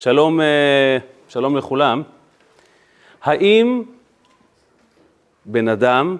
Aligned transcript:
שלום, 0.00 0.40
אה, 0.40 0.98
שלום 1.28 1.56
לכולם. 1.56 2.02
האם 3.22 3.82
בן 5.44 5.68
אדם 5.68 6.16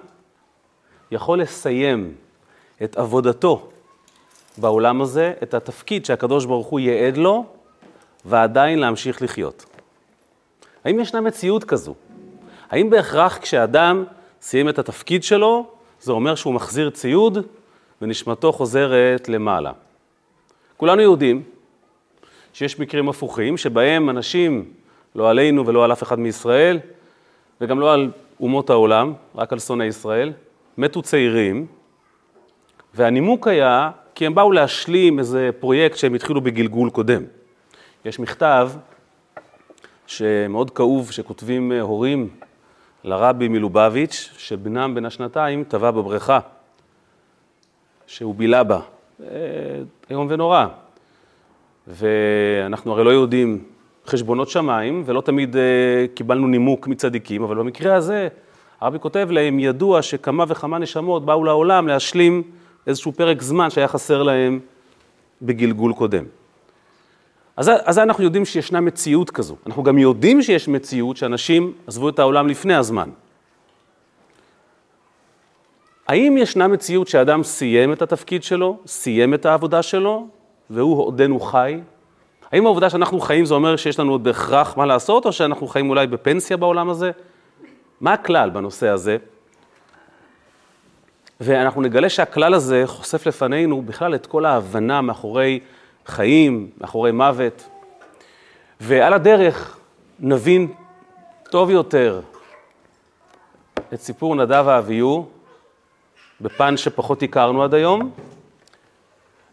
יכול 1.11 1.41
לסיים 1.41 2.15
את 2.83 2.97
עבודתו 2.97 3.69
בעולם 4.57 5.01
הזה, 5.01 5.33
את 5.43 5.53
התפקיד 5.53 6.05
שהקדוש 6.05 6.45
ברוך 6.45 6.67
הוא 6.67 6.79
ייעד 6.79 7.17
לו, 7.17 7.45
ועדיין 8.25 8.79
להמשיך 8.79 9.21
לחיות? 9.21 9.65
האם 10.85 10.99
ישנה 10.99 11.21
מציאות 11.21 11.63
כזו? 11.63 11.95
האם 12.69 12.89
בהכרח 12.89 13.37
כשאדם 13.37 14.03
סיים 14.41 14.69
את 14.69 14.79
התפקיד 14.79 15.23
שלו, 15.23 15.67
זה 16.01 16.11
אומר 16.11 16.35
שהוא 16.35 16.53
מחזיר 16.53 16.89
ציוד 16.89 17.37
ונשמתו 18.01 18.51
חוזרת 18.51 19.29
למעלה? 19.29 19.71
כולנו 20.77 21.01
יודעים 21.01 21.43
שיש 22.53 22.79
מקרים 22.79 23.09
הפוכים, 23.09 23.57
שבהם 23.57 24.09
אנשים, 24.09 24.65
לא 25.15 25.29
עלינו 25.29 25.65
ולא 25.65 25.83
על 25.83 25.91
אף 25.91 26.03
אחד 26.03 26.19
מישראל, 26.19 26.79
וגם 27.61 27.79
לא 27.79 27.93
על 27.93 28.11
אומות 28.39 28.69
העולם, 28.69 29.13
רק 29.35 29.53
על 29.53 29.59
שונאי 29.59 29.85
ישראל, 29.85 30.33
מתו 30.77 31.01
צעירים, 31.01 31.65
והנימוק 32.93 33.47
היה 33.47 33.91
כי 34.15 34.25
הם 34.25 34.35
באו 34.35 34.51
להשלים 34.51 35.19
איזה 35.19 35.49
פרויקט 35.59 35.97
שהם 35.97 36.13
התחילו 36.13 36.41
בגלגול 36.41 36.89
קודם. 36.89 37.23
יש 38.05 38.19
מכתב 38.19 38.71
שמאוד 40.07 40.71
כאוב, 40.71 41.11
שכותבים 41.11 41.71
הורים 41.71 42.29
לרבי 43.03 43.47
מלובביץ', 43.47 44.33
שבנם 44.37 44.95
בן 44.95 45.05
השנתיים 45.05 45.63
טבע 45.63 45.91
בבריכה, 45.91 46.39
שהוא 48.07 48.35
בילה 48.35 48.63
בה. 48.63 48.79
איום 50.09 50.27
ונורא. 50.29 50.67
ואנחנו 51.87 52.91
הרי 52.91 53.03
לא 53.03 53.09
יודעים 53.09 53.63
חשבונות 54.07 54.49
שמיים, 54.49 55.03
ולא 55.05 55.21
תמיד 55.21 55.55
uh, 55.55 55.59
קיבלנו 56.13 56.47
נימוק 56.47 56.87
מצדיקים, 56.87 57.43
אבל 57.43 57.55
במקרה 57.55 57.95
הזה, 57.95 58.27
הרבי 58.81 58.99
כותב 58.99 59.27
להם, 59.31 59.59
ידוע 59.59 60.01
שכמה 60.01 60.43
וכמה 60.47 60.77
נשמות 60.77 61.25
באו 61.25 61.43
לעולם 61.43 61.87
להשלים 61.87 62.43
איזשהו 62.87 63.11
פרק 63.11 63.41
זמן 63.41 63.69
שהיה 63.69 63.87
חסר 63.87 64.23
להם 64.23 64.59
בגלגול 65.41 65.93
קודם. 65.93 66.23
אז, 67.57 67.71
אז 67.83 67.99
אנחנו 67.99 68.23
יודעים 68.23 68.45
שישנה 68.45 68.81
מציאות 68.81 69.29
כזו. 69.29 69.55
אנחנו 69.67 69.83
גם 69.83 69.97
יודעים 69.97 70.41
שיש 70.41 70.67
מציאות 70.67 71.17
שאנשים 71.17 71.73
עזבו 71.87 72.09
את 72.09 72.19
העולם 72.19 72.47
לפני 72.47 72.75
הזמן. 72.75 73.09
האם 76.07 76.37
ישנה 76.37 76.67
מציאות 76.67 77.07
שאדם 77.07 77.43
סיים 77.43 77.93
את 77.93 78.01
התפקיד 78.01 78.43
שלו, 78.43 78.79
סיים 78.85 79.33
את 79.33 79.45
העבודה 79.45 79.81
שלו, 79.81 80.27
והוא 80.69 81.05
עודנו 81.05 81.39
חי? 81.39 81.79
האם 82.51 82.65
העובדה 82.65 82.89
שאנחנו 82.89 83.19
חיים 83.19 83.45
זה 83.45 83.53
אומר 83.53 83.75
שיש 83.75 83.99
לנו 83.99 84.11
עוד 84.11 84.23
בהכרח 84.23 84.77
מה 84.77 84.85
לעשות, 84.85 85.25
או 85.25 85.31
שאנחנו 85.31 85.67
חיים 85.67 85.89
אולי 85.89 86.07
בפנסיה 86.07 86.57
בעולם 86.57 86.89
הזה? 86.89 87.11
מה 88.01 88.13
הכלל 88.13 88.49
בנושא 88.49 88.87
הזה? 88.87 89.17
ואנחנו 91.41 91.81
נגלה 91.81 92.09
שהכלל 92.09 92.53
הזה 92.53 92.83
חושף 92.85 93.27
לפנינו 93.27 93.81
בכלל 93.81 94.15
את 94.15 94.25
כל 94.25 94.45
ההבנה 94.45 95.01
מאחורי 95.01 95.59
חיים, 96.05 96.69
מאחורי 96.81 97.11
מוות. 97.11 97.69
ועל 98.79 99.13
הדרך 99.13 99.77
נבין 100.19 100.67
טוב 101.49 101.69
יותר 101.69 102.21
את 103.93 104.01
סיפור 104.01 104.35
נדב 104.35 104.63
ואביהו, 104.67 105.29
בפן 106.41 106.77
שפחות 106.77 107.23
הכרנו 107.23 107.63
עד 107.63 107.73
היום, 107.73 108.11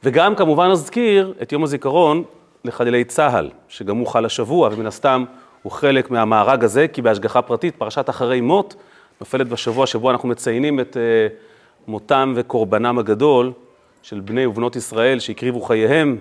וגם 0.04 0.34
כמובן 0.34 0.70
נזכיר 0.70 1.34
את 1.42 1.52
יום 1.52 1.64
הזיכרון 1.64 2.22
לחללי 2.64 3.04
צה"ל, 3.04 3.50
שגם 3.68 3.96
הוא 3.96 4.06
חל 4.06 4.24
השבוע, 4.24 4.68
ומן 4.72 4.86
הסתם 4.86 5.24
הוא 5.62 5.72
חלק 5.72 6.10
מהמארג 6.10 6.64
הזה, 6.64 6.88
כי 6.88 7.02
בהשגחה 7.02 7.42
פרטית, 7.42 7.76
פרשת 7.76 8.10
אחרי 8.10 8.40
מות, 8.40 8.74
נופלת 9.20 9.48
בשבוע 9.48 9.86
שבו 9.86 10.10
אנחנו 10.10 10.28
מציינים 10.28 10.80
את 10.80 10.96
uh, 10.96 11.88
מותם 11.88 12.32
וקורבנם 12.36 12.98
הגדול 12.98 13.52
של 14.02 14.20
בני 14.20 14.46
ובנות 14.46 14.76
ישראל 14.76 15.18
שהקריבו 15.18 15.60
חייהם, 15.60 16.18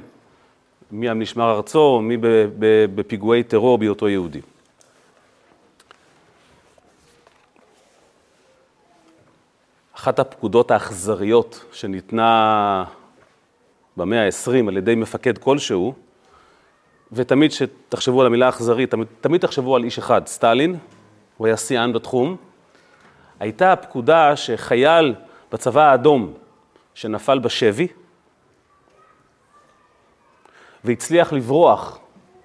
מי 0.92 1.14
משמר 1.14 1.52
ארצו, 1.52 2.02
מי 2.02 2.18
בפיגועי 2.96 3.44
טרור 3.44 3.78
בהיותו 3.78 4.10
יהודי. 4.10 4.42
אחת 9.96 10.20
הפקודות 10.20 10.72
האכזריות 10.72 11.66
שניתנה 11.72 12.84
במאה 13.98 14.26
ה-20 14.26 14.68
על 14.68 14.78
ידי 14.78 14.96
מפקד 14.96 15.38
כלשהו, 15.38 15.94
ותמיד 17.12 17.52
שתחשבו 17.52 18.22
על 18.22 18.28
המילה 18.28 18.50
אכזרית, 18.50 18.92
תמיד, 18.92 19.08
תמיד 19.22 19.42
תחשבו 19.42 19.76
על 19.76 19.84
איש 19.84 19.98
אחד, 19.98 20.28
סטלין, 20.28 20.78
הוא 21.38 21.48
היה 21.48 21.58
שיאן 21.58 21.94
בתחום, 21.94 22.36
הייתה 23.40 23.74
הפקודה 23.74 24.36
שחייל 24.36 25.16
בצבא 25.52 25.82
האדום 25.82 26.34
שנפל 26.94 27.40
בשבי, 27.40 27.88
והצליח 30.84 31.34
לברוח 31.34 32.00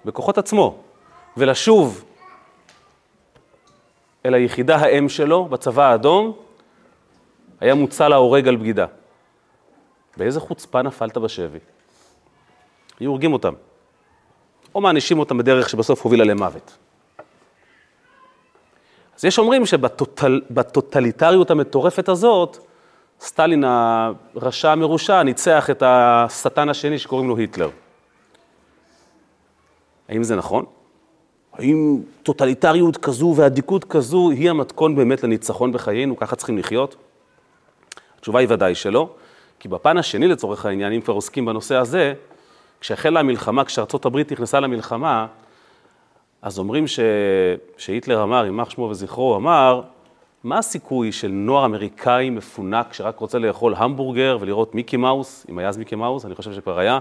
בכוחות 0.05 0.37
עצמו 0.37 0.83
ולשוב 1.37 2.03
אל 4.25 4.33
היחידה 4.33 4.75
האם 4.75 5.09
שלו 5.09 5.45
בצבא 5.45 5.83
האדום, 5.83 6.33
היה 7.59 7.75
מוצא 7.75 8.07
להורג 8.07 8.47
על 8.47 8.55
בגידה. 8.55 8.85
באיזה 10.17 10.39
חוצפה 10.39 10.81
נפלת 10.81 11.17
בשבי? 11.17 11.59
היו 12.99 13.09
הורגים 13.09 13.33
אותם. 13.33 13.53
או 14.75 14.81
מענישים 14.81 15.19
אותם 15.19 15.37
בדרך 15.37 15.69
שבסוף 15.69 16.01
הובילה 16.01 16.23
למוות. 16.23 16.77
אז 19.17 19.25
יש 19.25 19.39
אומרים 19.39 19.65
שבטוטליטריות 19.65 21.51
המטורפת 21.51 22.09
הזאת, 22.09 22.57
סטלין 23.21 23.63
הרשע 23.63 24.71
המרושע 24.71 25.23
ניצח 25.23 25.69
את 25.69 25.83
השטן 25.85 26.69
השני 26.69 26.99
שקוראים 26.99 27.27
לו 27.29 27.37
היטלר. 27.37 27.69
האם 30.09 30.23
זה 30.23 30.35
נכון? 30.35 30.65
האם 31.53 32.01
טוטליטריות 32.23 32.97
כזו 32.97 33.33
ואדיקות 33.37 33.83
כזו 33.83 34.29
היא 34.29 34.49
המתכון 34.49 34.95
באמת 34.95 35.23
לניצחון 35.23 35.71
בחיינו, 35.71 36.17
ככה 36.17 36.35
צריכים 36.35 36.57
לחיות? 36.57 36.95
התשובה 38.17 38.39
היא 38.39 38.47
ודאי 38.49 38.75
שלא, 38.75 39.09
כי 39.61 39.67
בפן 39.67 39.97
השני 39.97 40.27
לצורך 40.27 40.65
העניין, 40.65 40.93
אם 40.93 41.01
כבר 41.01 41.13
עוסקים 41.13 41.45
בנושא 41.45 41.75
הזה, 41.75 42.13
כשהחלה 42.79 43.19
המלחמה, 43.19 43.63
כשארצות 43.63 44.05
הברית 44.05 44.31
נכנסה 44.31 44.59
למלחמה, 44.59 45.27
אז 46.41 46.59
אומרים 46.59 46.87
ש... 46.87 46.99
שהיטלר 47.77 48.23
אמר, 48.23 48.45
יימח 48.45 48.69
שמו 48.69 48.83
וזכרו, 48.83 49.35
אמר, 49.35 49.81
מה 50.43 50.57
הסיכוי 50.57 51.11
של 51.11 51.27
נוער 51.27 51.65
אמריקאי 51.65 52.29
מפונק 52.29 52.93
שרק 52.93 53.19
רוצה 53.19 53.39
לאכול 53.39 53.73
המבורגר 53.77 54.37
ולראות 54.39 54.75
מיקי 54.75 54.97
מאוס, 54.97 55.45
אם 55.49 55.57
היה 55.57 55.69
אז 55.69 55.77
מיקי 55.77 55.95
מאוס, 55.95 56.25
אני 56.25 56.35
חושב 56.35 56.53
שכבר 56.53 56.79
היה, 56.79 56.99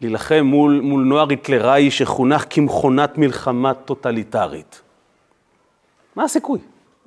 להילחם 0.00 0.40
מול, 0.44 0.80
מול 0.82 1.04
נוער 1.04 1.26
היטלראי 1.30 1.90
שחונך 1.90 2.44
כמכונת 2.50 3.18
מלחמה 3.18 3.74
טוטליטרית. 3.74 4.82
מה 6.16 6.24
הסיכוי? 6.24 6.58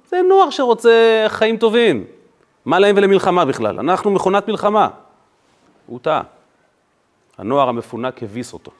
זה 0.07 0.21
נוער 0.29 0.49
שרוצה 0.49 1.25
חיים 1.27 1.57
טובים. 1.57 2.18
מה 2.65 2.79
להם 2.79 2.97
ולמלחמה 2.97 3.45
בכלל? 3.45 3.79
אנחנו 3.79 4.11
מכונת 4.11 4.47
מלחמה. 4.47 4.87
הוא 5.85 5.99
טעה. 5.99 6.21
הנוער 7.37 7.69
המפונק 7.69 8.23
הביס 8.23 8.53
אותו. 8.53 8.71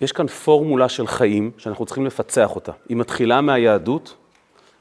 יש 0.00 0.12
כאן 0.12 0.26
פורמולה 0.26 0.88
של 0.88 1.06
חיים 1.06 1.50
שאנחנו 1.58 1.86
צריכים 1.86 2.06
לפצח 2.06 2.54
אותה. 2.54 2.72
היא 2.88 2.96
מתחילה 2.96 3.40
מהיהדות, 3.40 4.16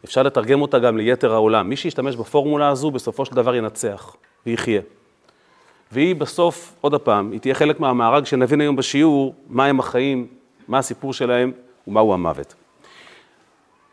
אפשר 0.05 0.23
לתרגם 0.23 0.61
אותה 0.61 0.79
גם 0.79 0.97
ליתר 0.97 1.33
העולם. 1.33 1.69
מי 1.69 1.75
שישתמש 1.75 2.15
בפורמולה 2.15 2.69
הזו, 2.69 2.91
בסופו 2.91 3.25
של 3.25 3.35
דבר 3.35 3.55
ינצח 3.55 4.15
ויחיה. 4.45 4.81
והיא 5.91 6.15
בסוף, 6.15 6.73
עוד 6.81 7.01
פעם, 7.01 7.31
היא 7.31 7.39
תהיה 7.39 7.55
חלק 7.55 7.79
מהמארג 7.79 8.25
שנבין 8.25 8.61
היום 8.61 8.75
בשיעור, 8.75 9.35
מהם 9.49 9.79
החיים, 9.79 10.27
מה 10.67 10.77
הסיפור 10.77 11.13
שלהם 11.13 11.51
ומהו 11.87 12.13
המוות. 12.13 12.55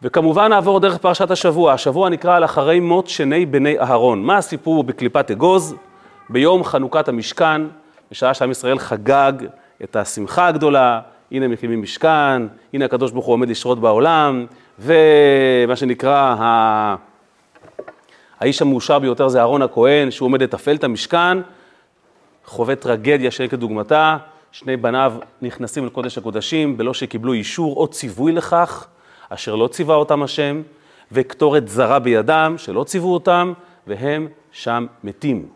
וכמובן 0.02 0.48
נעבור 0.48 0.80
דרך 0.80 0.98
פרשת 0.98 1.30
השבוע. 1.30 1.72
השבוע 1.72 2.08
נקרא 2.08 2.36
על 2.36 2.44
אחרי 2.44 2.80
מות 2.80 3.08
שני 3.08 3.46
בני 3.46 3.78
אהרון. 3.78 4.22
מה 4.22 4.36
הסיפור 4.36 4.84
בקליפת 4.84 5.30
אגוז? 5.30 5.74
ביום 6.28 6.64
חנוכת 6.64 7.08
המשכן, 7.08 7.62
בשעה 8.10 8.34
שעם 8.34 8.50
ישראל 8.50 8.78
חגג 8.78 9.32
את 9.84 9.96
השמחה 9.96 10.46
הגדולה, 10.46 11.00
הנה 11.32 11.48
מקימים 11.48 11.82
משכן, 11.82 12.42
הנה 12.72 12.84
הקדוש 12.84 13.12
ברוך 13.12 13.26
הוא 13.26 13.32
עומד 13.32 13.48
לשרות 13.48 13.80
בעולם, 13.80 14.46
ומה 14.78 15.76
שנקרא, 15.76 16.34
ה... 16.38 16.96
האיש 18.40 18.62
המאושר 18.62 18.98
ביותר 18.98 19.28
זה 19.28 19.38
אהרון 19.38 19.62
הכהן, 19.62 20.10
שהוא 20.10 20.26
עומד 20.26 20.42
לתפעל 20.42 20.76
את 20.76 20.84
המשכן, 20.84 21.38
חווה 22.44 22.76
טרגדיה 22.76 23.30
שאין 23.30 23.48
כדוגמתה, 23.48 24.16
שני 24.52 24.76
בניו 24.76 25.14
נכנסים 25.42 25.84
אל 25.84 25.88
קודש 25.88 26.18
הקודשים 26.18 26.76
בלא 26.76 26.94
שקיבלו 26.94 27.32
אישור 27.32 27.76
או 27.76 27.88
ציווי 27.88 28.32
לכך, 28.32 28.88
אשר 29.28 29.54
לא 29.54 29.68
ציווה 29.68 29.96
אותם 29.96 30.22
השם, 30.22 30.62
וקטורת 31.12 31.68
זרה 31.68 31.98
בידם, 31.98 32.54
שלא 32.58 32.84
ציוו 32.84 33.14
אותם, 33.14 33.52
והם 33.86 34.28
שם 34.52 34.86
מתים. 35.04 35.48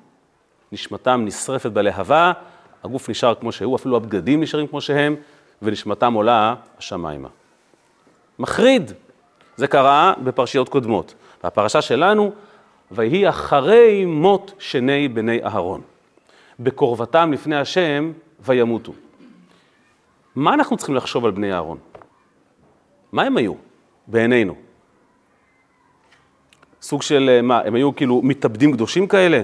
נשמתם 0.72 1.22
נשרפת 1.24 1.70
בלהבה, 1.70 2.32
הגוף 2.84 3.08
נשאר 3.08 3.34
כמו 3.34 3.52
שהוא, 3.52 3.76
אפילו 3.76 3.96
הבגדים 3.96 4.42
נשארים 4.42 4.66
כמו 4.66 4.80
שהם, 4.80 5.16
ונשמתם 5.62 6.12
עולה 6.14 6.54
השמיימה. 6.78 7.28
מחריד. 8.38 8.92
זה 9.56 9.66
קרה 9.66 10.12
בפרשיות 10.24 10.68
קודמות. 10.68 11.14
והפרשה 11.44 11.82
שלנו, 11.82 12.32
ויהי 12.90 13.28
אחרי 13.28 14.04
מות 14.04 14.52
שני 14.58 15.08
בני 15.08 15.44
אהרון. 15.44 15.80
בקרבתם 16.60 17.32
לפני 17.32 17.56
השם 17.56 18.12
וימותו. 18.40 18.92
מה 20.36 20.54
אנחנו 20.54 20.76
צריכים 20.76 20.94
לחשוב 20.94 21.24
על 21.24 21.30
בני 21.30 21.52
אהרון? 21.52 21.78
מה 23.12 23.22
הם 23.22 23.36
היו 23.36 23.54
בעינינו? 24.06 24.54
סוג 26.82 27.02
של, 27.02 27.30
אה, 27.32 27.42
מה, 27.42 27.60
הם 27.64 27.74
היו 27.74 27.96
כאילו 27.96 28.20
מתאבדים 28.22 28.72
קדושים 28.72 29.06
כאלה? 29.06 29.42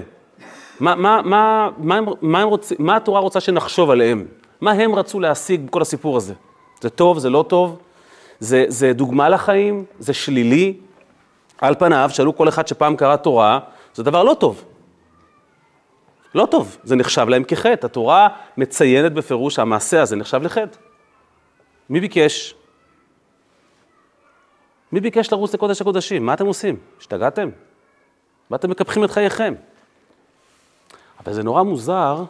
מה, 0.79 0.95
מה, 0.95 1.21
מה, 1.21 1.69
מה, 1.77 1.95
הם, 1.95 2.05
מה, 2.21 2.41
הם 2.41 2.47
רוצ, 2.47 2.71
מה 2.79 2.95
התורה 2.95 3.19
רוצה 3.19 3.39
שנחשוב 3.39 3.89
עליהם? 3.89 4.25
מה 4.61 4.71
הם 4.71 4.95
רצו 4.95 5.19
להשיג 5.19 5.65
בכל 5.65 5.81
הסיפור 5.81 6.17
הזה? 6.17 6.33
זה 6.81 6.89
טוב, 6.89 7.19
זה 7.19 7.29
לא 7.29 7.45
טוב? 7.47 7.79
זה, 8.39 8.65
זה 8.67 8.93
דוגמה 8.93 9.29
לחיים? 9.29 9.85
זה 9.99 10.13
שלילי? 10.13 10.77
על 11.61 11.75
פניו, 11.75 12.09
שאלו 12.13 12.35
כל 12.37 12.49
אחד 12.49 12.67
שפעם 12.67 12.95
קרא 12.95 13.15
תורה, 13.15 13.59
זה 13.93 14.03
דבר 14.03 14.23
לא 14.23 14.33
טוב. 14.33 14.63
לא 16.35 16.47
טוב, 16.51 16.77
זה 16.83 16.95
נחשב 16.95 17.29
להם 17.29 17.43
כחטא. 17.43 17.85
התורה 17.85 18.27
מציינת 18.57 19.13
בפירוש 19.13 19.55
שהמעשה 19.55 20.01
הזה 20.01 20.15
נחשב 20.15 20.43
לחטא. 20.43 20.77
מי 21.89 21.99
ביקש? 21.99 22.55
מי 24.91 24.99
ביקש 24.99 25.31
לרוץ 25.31 25.53
לקודש 25.53 25.81
הקודשים? 25.81 26.25
מה 26.25 26.33
אתם 26.33 26.45
עושים? 26.45 26.75
השתגעתם? 26.99 27.49
מה 28.49 28.57
אתם 28.57 28.69
מקפחים 28.69 29.03
את 29.03 29.11
חייכם? 29.11 29.53
אבל 31.23 31.33
זה 31.33 31.43
נורא 31.43 31.63
מוזר, 31.63 32.23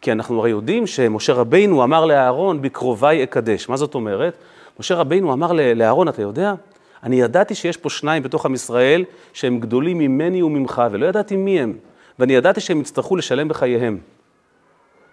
כי 0.00 0.12
אנחנו 0.12 0.40
הרי 0.40 0.50
יודעים 0.50 0.86
שמשה 0.86 1.32
רבינו 1.32 1.84
אמר 1.84 2.04
לאהרון, 2.04 2.62
בקרוביי 2.62 3.22
אקדש. 3.24 3.68
מה 3.68 3.76
זאת 3.76 3.94
אומרת? 3.94 4.36
משה 4.80 4.94
רבינו 4.94 5.32
אמר 5.32 5.52
לאהרון, 5.52 6.08
אתה 6.08 6.22
יודע? 6.22 6.54
אני 7.02 7.20
ידעתי 7.20 7.54
שיש 7.54 7.76
פה 7.76 7.90
שניים 7.90 8.22
בתוך 8.22 8.46
עם 8.46 8.54
ישראל 8.54 9.04
שהם 9.32 9.60
גדולים 9.60 9.98
ממני 9.98 10.42
וממך, 10.42 10.82
ולא 10.90 11.06
ידעתי 11.06 11.36
מי 11.36 11.60
הם. 11.60 11.76
ואני 12.18 12.32
ידעתי 12.32 12.60
שהם 12.60 12.80
יצטרכו 12.80 13.16
לשלם 13.16 13.48
בחייהם. 13.48 13.98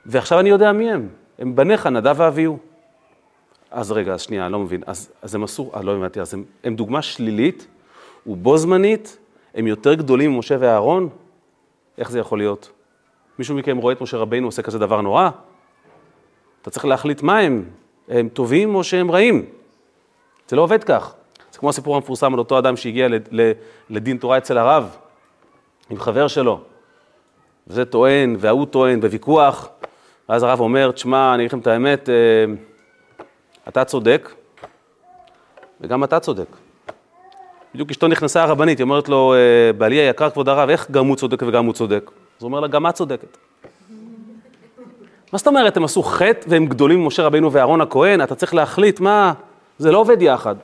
ועכשיו 0.06 0.40
אני 0.40 0.50
יודע 0.50 0.72
מי 0.72 0.92
הם. 0.92 1.10
הם 1.40 1.56
בניך, 1.56 1.88
נדב 1.88 2.16
ואביהו. 2.18 2.58
אז 3.72 3.92
רגע, 3.92 4.14
אז 4.14 4.22
שנייה, 4.22 4.46
אני 4.46 4.54
לא 4.54 4.60
מבין. 4.60 4.84
אז, 4.86 5.12
אז 5.22 5.36
הם 5.36 5.44
עשו, 5.44 5.72
אה, 5.76 5.82
לא 5.82 5.96
הבנתי, 5.96 6.22
אז 6.22 6.34
הם, 6.34 6.44
הם 6.64 6.76
דוגמה 6.76 7.02
שלילית 7.02 7.68
ובו 8.28 8.58
זמנית, 8.58 9.18
הם 9.56 9.68
יותר 9.68 9.94
גדולים 9.94 10.36
ממשה 10.36 10.56
ואהרון? 10.60 11.10
איך 11.98 12.12
זה 12.12 12.20
יכול 12.20 12.38
להיות? 12.38 12.72
מישהו 13.40 13.56
מכם 13.56 13.78
רואה 13.78 13.94
את 13.94 14.02
משה 14.02 14.18
רבינו 14.18 14.48
עושה 14.48 14.62
כזה 14.62 14.80
דבר 14.80 15.02
נורא? 15.02 15.30
אתה 16.62 16.70
צריך 16.70 16.86
להחליט 16.86 17.22
מה 17.22 17.40
הם, 17.40 17.66
הם 18.08 18.30
טובים 18.30 18.76
או 18.76 18.84
שהם 18.84 19.12
רעים. 19.12 19.46
זה 20.48 20.56
לא 20.56 20.62
עובד 20.62 20.84
כך. 20.84 21.14
זה 21.52 21.60
כמו 21.60 21.70
הסיפור 21.70 21.96
המפורסם 21.96 22.34
על 22.34 22.40
אותו 22.40 22.60
אדם 22.60 22.78
שהגיע 22.78 23.08
לדין 23.90 24.18
תורה 24.18 24.38
אצל 24.38 24.58
הרב, 24.58 24.96
עם 25.90 26.00
חבר 26.00 26.28
שלו. 26.28 26.62
וזה 27.68 27.86
טוען, 27.86 28.36
וההוא 28.40 28.66
טוען, 28.66 29.02
בוויכוח. 29.02 29.70
ואז 30.30 30.44
הרב 30.44 30.60
אומר, 30.60 30.92
תשמע, 30.92 31.34
אני 31.34 31.44
אגיד 31.44 31.52
לכם 31.52 31.60
את 31.60 31.68
האמת, 31.68 32.10
אה, 32.10 32.14
אתה 33.68 33.86
צודק, 33.86 34.32
וגם 35.82 36.04
אתה 36.04 36.20
צודק. 36.20 36.48
בדיוק 37.74 37.90
אשתו 37.90 38.08
נכנסה 38.08 38.44
הרבנית, 38.44 38.78
היא 38.78 38.84
אומרת 38.84 39.10
לו, 39.10 39.34
אה, 39.34 39.74
בעלי 39.74 39.96
היקר 39.96 40.30
כבוד 40.30 40.50
הרב, 40.50 40.70
איך 40.70 40.92
גם 40.92 41.08
הוא 41.08 41.16
צודק 41.16 41.44
וגם 41.48 41.66
הוא 41.66 41.74
צודק? 41.74 42.12
אז 42.38 42.44
הוא 42.44 42.48
אומר 42.48 42.60
לה, 42.60 42.68
גם 42.68 42.88
את 42.88 42.96
צודקת. 42.96 43.38
מה 45.32 45.38
זאת 45.38 45.48
אומרת, 45.48 45.78
הם 45.78 45.84
עשו 45.84 46.04
חטא 46.04 46.48
והם 46.48 46.66
גדולים 46.66 47.04
ממשה 47.04 47.24
רבינו 47.24 47.52
ואהרון 47.52 47.82
הכהן, 47.82 48.22
אתה 48.22 48.36
צריך 48.36 48.54
להחליט 48.54 49.00
מה, 49.00 49.34
זה 49.78 49.92
לא 49.92 49.98
עובד 49.98 50.22
יחד. 50.22 50.56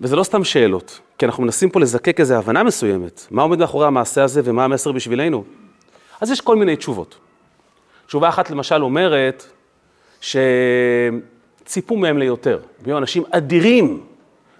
וזה 0.00 0.16
לא 0.16 0.22
סתם 0.22 0.44
שאלות, 0.44 1.00
כי 1.18 1.26
אנחנו 1.26 1.42
מנסים 1.42 1.70
פה 1.70 1.80
לזקק 1.80 2.20
איזו 2.20 2.34
הבנה 2.34 2.62
מסוימת, 2.62 3.26
מה 3.30 3.42
עומד 3.42 3.58
מאחורי 3.58 3.86
המעשה 3.86 4.24
הזה 4.24 4.40
ומה 4.44 4.64
המסר 4.64 4.92
בשבילנו. 4.92 5.44
אז 6.20 6.30
יש 6.30 6.40
כל 6.40 6.56
מיני 6.56 6.76
תשובות. 6.76 7.18
תשובה 8.06 8.28
אחת 8.28 8.50
למשל 8.50 8.82
אומרת 8.82 9.44
שציפו 11.64 11.96
מהם 11.96 12.18
ליותר, 12.18 12.58
הם 12.80 12.86
היו 12.86 12.98
אנשים 12.98 13.22
אדירים, 13.30 14.00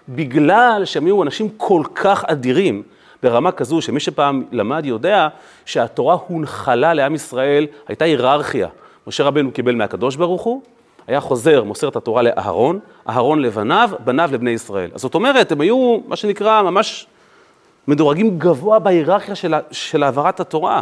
בגלל 0.09 0.81
שהם 0.85 1.05
היו 1.05 1.23
אנשים 1.23 1.49
כל 1.57 1.83
כך 1.95 2.25
אדירים, 2.27 2.83
ברמה 3.23 3.51
כזו 3.51 3.81
שמי 3.81 3.99
שפעם 3.99 4.43
למד 4.51 4.85
יודע 4.85 5.27
שהתורה 5.65 6.17
הונחלה 6.27 6.93
לעם 6.93 7.15
ישראל, 7.15 7.67
הייתה 7.87 8.05
היררכיה. 8.05 8.67
משה 9.07 9.23
רבנו 9.23 9.51
קיבל 9.51 9.75
מהקדוש 9.75 10.15
ברוך 10.15 10.41
הוא, 10.41 10.61
היה 11.07 11.19
חוזר, 11.19 11.63
מוסר 11.63 11.87
את 11.87 11.95
התורה 11.95 12.21
לאהרון, 12.21 12.79
אהרון 13.09 13.41
לבניו, 13.41 13.89
בניו 14.03 14.29
לבני 14.33 14.51
ישראל. 14.51 14.89
אז 14.93 15.01
זאת 15.01 15.15
אומרת, 15.15 15.51
הם 15.51 15.61
היו, 15.61 15.97
מה 16.07 16.15
שנקרא, 16.15 16.61
ממש 16.61 17.07
מדורגים 17.87 18.39
גבוה 18.39 18.79
בהיררכיה 18.79 19.35
של, 19.35 19.53
של 19.71 20.03
העברת 20.03 20.39
התורה. 20.39 20.81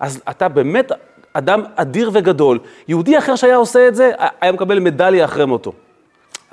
אז 0.00 0.22
אתה 0.30 0.48
באמת 0.48 0.92
אדם 1.38 1.62
אדיר 1.76 2.10
וגדול. 2.12 2.58
יהודי 2.88 3.18
אחר 3.18 3.36
שהיה 3.36 3.56
עושה 3.56 3.88
את 3.88 3.94
זה, 3.94 4.12
היה 4.40 4.52
מקבל 4.52 4.78
מדליה 4.78 5.24
אחרי 5.24 5.44
מותו. 5.44 5.72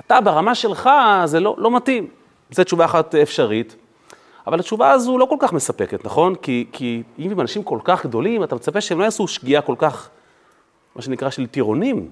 אתה 0.06 0.20
ברמה 0.20 0.54
שלך, 0.54 0.90
זה 1.24 1.40
לא, 1.40 1.54
לא 1.58 1.76
מתאים. 1.76 2.08
זו 2.50 2.64
תשובה 2.64 2.84
אחת 2.84 3.14
אפשרית. 3.14 3.76
אבל 4.46 4.60
התשובה 4.60 4.90
הזו 4.90 5.18
לא 5.18 5.24
כל 5.24 5.36
כך 5.38 5.52
מספקת, 5.52 6.04
נכון? 6.04 6.34
כי, 6.34 6.66
כי 6.72 7.02
אם 7.18 7.30
הם 7.30 7.40
אנשים 7.40 7.62
כל 7.62 7.78
כך 7.84 8.06
גדולים, 8.06 8.44
אתה 8.44 8.54
מצפה 8.54 8.80
שהם 8.80 8.98
לא 8.98 9.04
יעשו 9.04 9.28
שגיאה 9.28 9.62
כל 9.62 9.74
כך, 9.78 10.10
מה 10.96 11.02
שנקרא, 11.02 11.30
של 11.30 11.46
טירונים. 11.46 12.10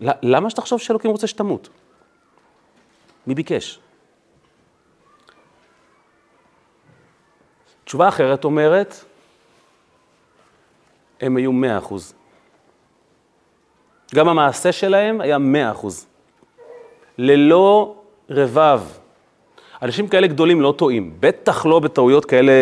למה 0.00 0.50
שתחשוב 0.50 0.80
שאלוקים 0.80 1.10
רוצה 1.10 1.26
שתמות? 1.26 1.68
מי 3.26 3.34
ביקש? 3.34 3.78
תשובה 7.84 8.08
אחרת 8.08 8.44
אומרת, 8.44 9.04
הם 11.22 11.36
היו 11.36 11.52
מאה 11.52 11.78
אחוז. 11.78 12.14
גם 14.14 14.28
המעשה 14.28 14.72
שלהם 14.72 15.20
היה 15.20 15.38
מאה 15.38 15.70
אחוז. 15.70 16.06
ללא 17.18 17.94
רבב. 18.30 18.80
אנשים 19.82 20.08
כאלה 20.08 20.26
גדולים 20.26 20.60
לא 20.60 20.74
טועים, 20.78 21.16
בטח 21.20 21.66
לא 21.66 21.78
בטעויות 21.78 22.24
כאלה 22.24 22.52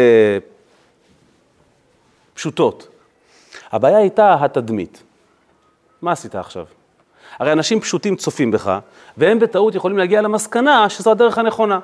פשוטות. 2.34 2.88
הבעיה 3.72 3.98
הייתה 3.98 4.36
התדמית. 4.44 5.02
מה 6.02 6.12
עשית 6.12 6.34
עכשיו? 6.34 6.66
הרי 7.38 7.52
אנשים 7.52 7.80
פשוטים 7.80 8.16
צופים 8.16 8.50
בך, 8.50 8.78
והם 9.16 9.38
בטעות 9.38 9.74
יכולים 9.74 9.98
להגיע 9.98 10.22
למסקנה 10.22 10.88
שזו 10.88 11.10
הדרך 11.10 11.38
הנכונה. 11.38 11.78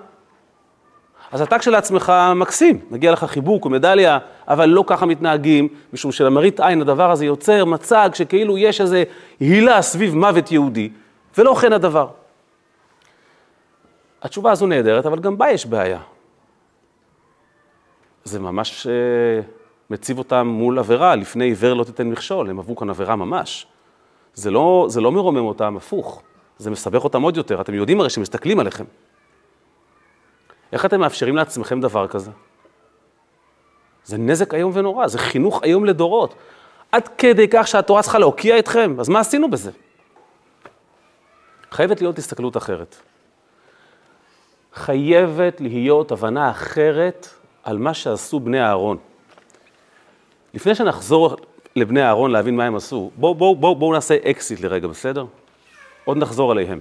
אז 1.33 1.42
אתה 1.42 1.59
כשלעצמך 1.59 2.12
מקסים, 2.37 2.80
מגיע 2.90 3.12
לך 3.12 3.25
חיבוק 3.25 3.66
ומדליה, 3.66 4.18
אבל 4.49 4.66
לא 4.68 4.85
ככה 4.87 5.06
מתנהגים, 5.06 5.68
משום 5.92 6.12
שלמראית 6.12 6.61
עין 6.61 6.80
הדבר 6.80 7.11
הזה 7.11 7.26
יוצר 7.26 7.64
מצג 7.64 8.11
שכאילו 8.14 8.59
יש 8.59 8.80
איזו 8.80 8.97
הילה 9.40 9.83
סביב 9.83 10.14
מוות 10.14 10.52
יהודי, 10.52 10.90
ולא 11.38 11.54
כן 11.54 11.73
הדבר. 11.73 12.09
התשובה 14.23 14.52
הזו 14.52 14.66
נהדרת, 14.66 15.06
אבל 15.06 15.21
גם 15.21 15.38
בה 15.38 15.50
יש 15.50 15.66
בעיה. 15.66 16.00
זה 18.25 18.40
ממש 18.40 18.87
uh, 18.87 19.45
מציב 19.90 20.18
אותם 20.18 20.47
מול 20.47 20.78
עבירה, 20.78 21.16
לפני 21.16 21.45
עיוור 21.45 21.75
לא 21.75 21.85
תיתן 21.85 22.06
מכשול, 22.06 22.50
הם 22.50 22.59
עברו 22.59 22.76
כאן 22.76 22.90
עבירה 22.90 23.16
ממש. 23.16 23.66
זה 24.35 24.50
לא, 24.50 24.87
זה 24.88 25.00
לא 25.00 25.12
מרומם 25.12 25.45
אותם, 25.45 25.76
הפוך, 25.76 26.23
זה 26.59 26.71
מסבך 26.71 27.04
אותם 27.04 27.23
עוד 27.23 27.37
יותר. 27.37 27.61
אתם 27.61 27.75
יודעים 27.75 28.00
הרי 28.00 28.11
שמסתכלים 28.11 28.61
עליכם. 28.61 28.85
איך 30.73 30.85
אתם 30.85 31.00
מאפשרים 31.00 31.37
לעצמכם 31.37 31.80
דבר 31.80 32.08
כזה? 32.08 32.30
זה 34.04 34.18
נזק 34.18 34.54
איום 34.54 34.73
ונורא, 34.75 35.06
זה 35.06 35.18
חינוך 35.18 35.64
איום 35.64 35.85
לדורות. 35.85 36.35
עד 36.92 37.08
כדי 37.18 37.46
כך 37.50 37.68
שהתורה 37.68 38.02
צריכה 38.02 38.18
להוקיע 38.18 38.58
אתכם, 38.58 39.00
אז 39.00 39.08
מה 39.08 39.20
עשינו 39.20 39.50
בזה? 39.50 39.70
חייבת 41.70 42.00
להיות 42.00 42.18
הסתכלות 42.18 42.56
אחרת. 42.56 42.96
חייבת 44.75 45.61
להיות 45.61 46.12
הבנה 46.12 46.50
אחרת 46.50 47.28
על 47.62 47.78
מה 47.78 47.94
שעשו 47.94 48.40
בני 48.40 48.62
אהרון. 48.62 48.96
לפני 50.54 50.75
שנחזור 50.75 51.37
לבני 51.76 52.02
אהרון 52.02 52.30
להבין 52.30 52.56
מה 52.56 52.64
הם 52.64 52.76
עשו, 52.76 53.11
בואו 53.16 53.35
בוא, 53.35 53.56
בוא, 53.56 53.76
בוא 53.76 53.94
נעשה 53.94 54.16
אקזיט 54.30 54.61
לרגע, 54.61 54.88
בסדר? 54.88 55.25
עוד 56.04 56.16
נחזור 56.16 56.50
עליהם. 56.50 56.80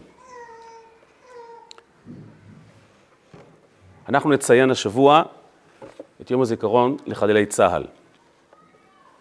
אנחנו 4.10 4.30
נציין 4.30 4.72
השבוע 4.72 5.24
את 6.22 6.32
יום 6.32 6.42
הזיכרון 6.42 6.98
לחללי 7.06 7.46
צה"ל. 7.46 7.84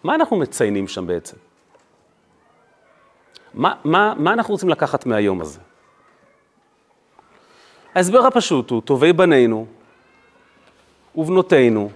מה 0.03 0.15
אנחנו 0.15 0.37
מציינים 0.37 0.87
שם 0.87 1.07
בעצם? 1.07 1.37
מה, 3.53 3.73
מה, 3.83 4.13
מה 4.17 4.33
אנחנו 4.33 4.53
רוצים 4.53 4.69
לקחת 4.69 5.05
מהיום 5.05 5.41
הזה? 5.41 5.59
ההסבר 7.95 8.27
הפשוט 8.27 8.69
הוא, 8.69 8.81
טובי 8.81 9.13
בנינו 9.13 9.65
ובנותינו 11.15 11.89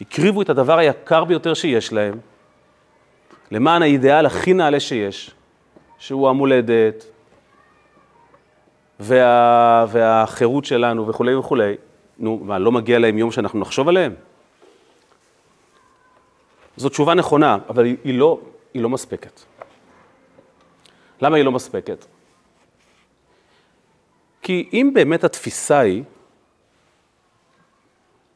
הקריבו 0.00 0.42
את 0.42 0.48
הדבר 0.48 0.78
היקר 0.78 1.24
ביותר 1.24 1.54
שיש 1.54 1.92
להם, 1.92 2.18
למען 3.50 3.82
האידיאל 3.82 4.26
הכי 4.26 4.54
נעלה 4.54 4.80
שיש, 4.80 5.30
שהוא 5.98 6.28
המולדת 6.28 7.04
וה, 9.00 9.86
והחירות 9.88 10.64
שלנו 10.64 11.08
וכולי 11.08 11.34
וכולי. 11.34 11.74
נו, 12.18 12.40
מה, 12.42 12.58
לא 12.58 12.72
מגיע 12.72 12.98
להם 12.98 13.18
יום 13.18 13.32
שאנחנו 13.32 13.60
נחשוב 13.60 13.88
עליהם? 13.88 14.14
זו 16.76 16.88
תשובה 16.88 17.14
נכונה, 17.14 17.58
אבל 17.68 17.84
היא, 17.84 18.18
לא, 18.18 18.40
היא 18.74 18.82
לא 18.82 18.88
מספקת. 18.88 19.40
למה 21.20 21.36
היא 21.36 21.44
לא 21.44 21.52
מספקת? 21.52 22.04
כי 24.42 24.68
אם 24.72 24.90
באמת 24.94 25.24
התפיסה 25.24 25.78
היא 25.78 26.02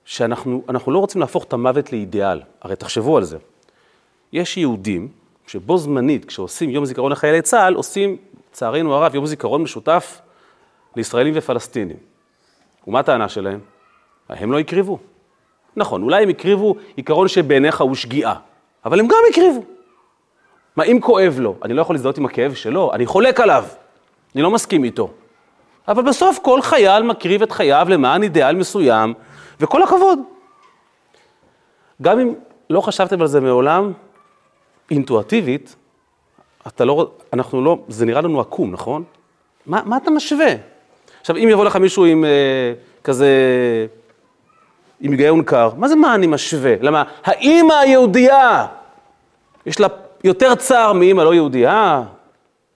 שאנחנו 0.04 0.62
לא 0.86 0.98
רוצים 0.98 1.20
להפוך 1.20 1.44
את 1.44 1.52
המוות 1.52 1.92
לאידיאל, 1.92 2.42
הרי 2.60 2.76
תחשבו 2.76 3.16
על 3.16 3.24
זה. 3.24 3.38
יש 4.32 4.56
יהודים 4.56 5.08
שבו 5.46 5.78
זמנית, 5.78 6.24
כשעושים 6.24 6.70
יום 6.70 6.84
זיכרון 6.84 7.12
לחיילי 7.12 7.42
צה"ל, 7.42 7.74
עושים, 7.74 8.16
לצערנו 8.50 8.94
הרב, 8.94 9.14
יום 9.14 9.26
זיכרון 9.26 9.62
משותף 9.62 10.20
לישראלים 10.96 11.34
ופלסטינים. 11.36 11.96
ומה 12.86 13.00
הטענה 13.00 13.28
שלהם? 13.28 13.60
הם 14.28 14.52
לא 14.52 14.58
הקריבו. 14.58 14.98
נכון, 15.76 16.02
אולי 16.02 16.22
הם 16.22 16.28
הקריבו 16.28 16.74
עיקרון 16.96 17.28
שבעיניך 17.28 17.80
הוא 17.80 17.94
שגיאה, 17.94 18.34
אבל 18.84 19.00
הם 19.00 19.06
גם 19.06 19.18
הקריבו. 19.30 19.64
מה, 20.76 20.84
אם 20.84 20.98
כואב 21.00 21.36
לו, 21.38 21.56
אני 21.64 21.74
לא 21.74 21.82
יכול 21.82 21.94
להזדהות 21.94 22.18
עם 22.18 22.26
הכאב 22.26 22.54
שלו, 22.54 22.92
אני 22.92 23.06
חולק 23.06 23.40
עליו, 23.40 23.64
אני 24.34 24.42
לא 24.42 24.50
מסכים 24.50 24.84
איתו. 24.84 25.10
אבל 25.88 26.02
בסוף 26.02 26.38
כל 26.42 26.62
חייל 26.62 27.02
מקריב 27.02 27.42
את 27.42 27.52
חייו 27.52 27.86
למען 27.90 28.22
אידיאל 28.22 28.56
מסוים, 28.56 29.14
וכל 29.60 29.82
הכבוד. 29.82 30.18
גם 32.02 32.20
אם 32.20 32.34
לא 32.70 32.80
חשבתם 32.80 33.20
על 33.20 33.26
זה 33.26 33.40
מעולם, 33.40 33.92
אינטואטיבית, 34.90 35.76
אתה 36.66 36.84
לא, 36.84 37.10
אנחנו 37.32 37.64
לא, 37.64 37.78
זה 37.88 38.06
נראה 38.06 38.20
לנו 38.20 38.40
עקום, 38.40 38.72
נכון? 38.72 39.04
מה, 39.66 39.82
מה 39.84 39.96
אתה 39.96 40.10
משווה? 40.10 40.52
עכשיו, 41.20 41.36
אם 41.36 41.48
יבוא 41.50 41.64
לך 41.64 41.76
מישהו 41.76 42.04
עם 42.04 42.24
אה, 42.24 42.72
כזה, 43.04 43.28
עם 45.00 45.12
היגיון 45.12 45.42
קר, 45.42 45.70
מה 45.76 45.88
זה 45.88 45.96
מה 45.96 46.14
אני 46.14 46.26
משווה? 46.26 46.74
למה, 46.80 47.02
האימא 47.24 47.72
היהודייה, 47.72 48.66
יש 49.66 49.80
לה 49.80 49.88
יותר 50.24 50.54
צער 50.54 50.92
מאימא 50.92 51.22
לא 51.22 51.34
יהודייה? 51.34 52.02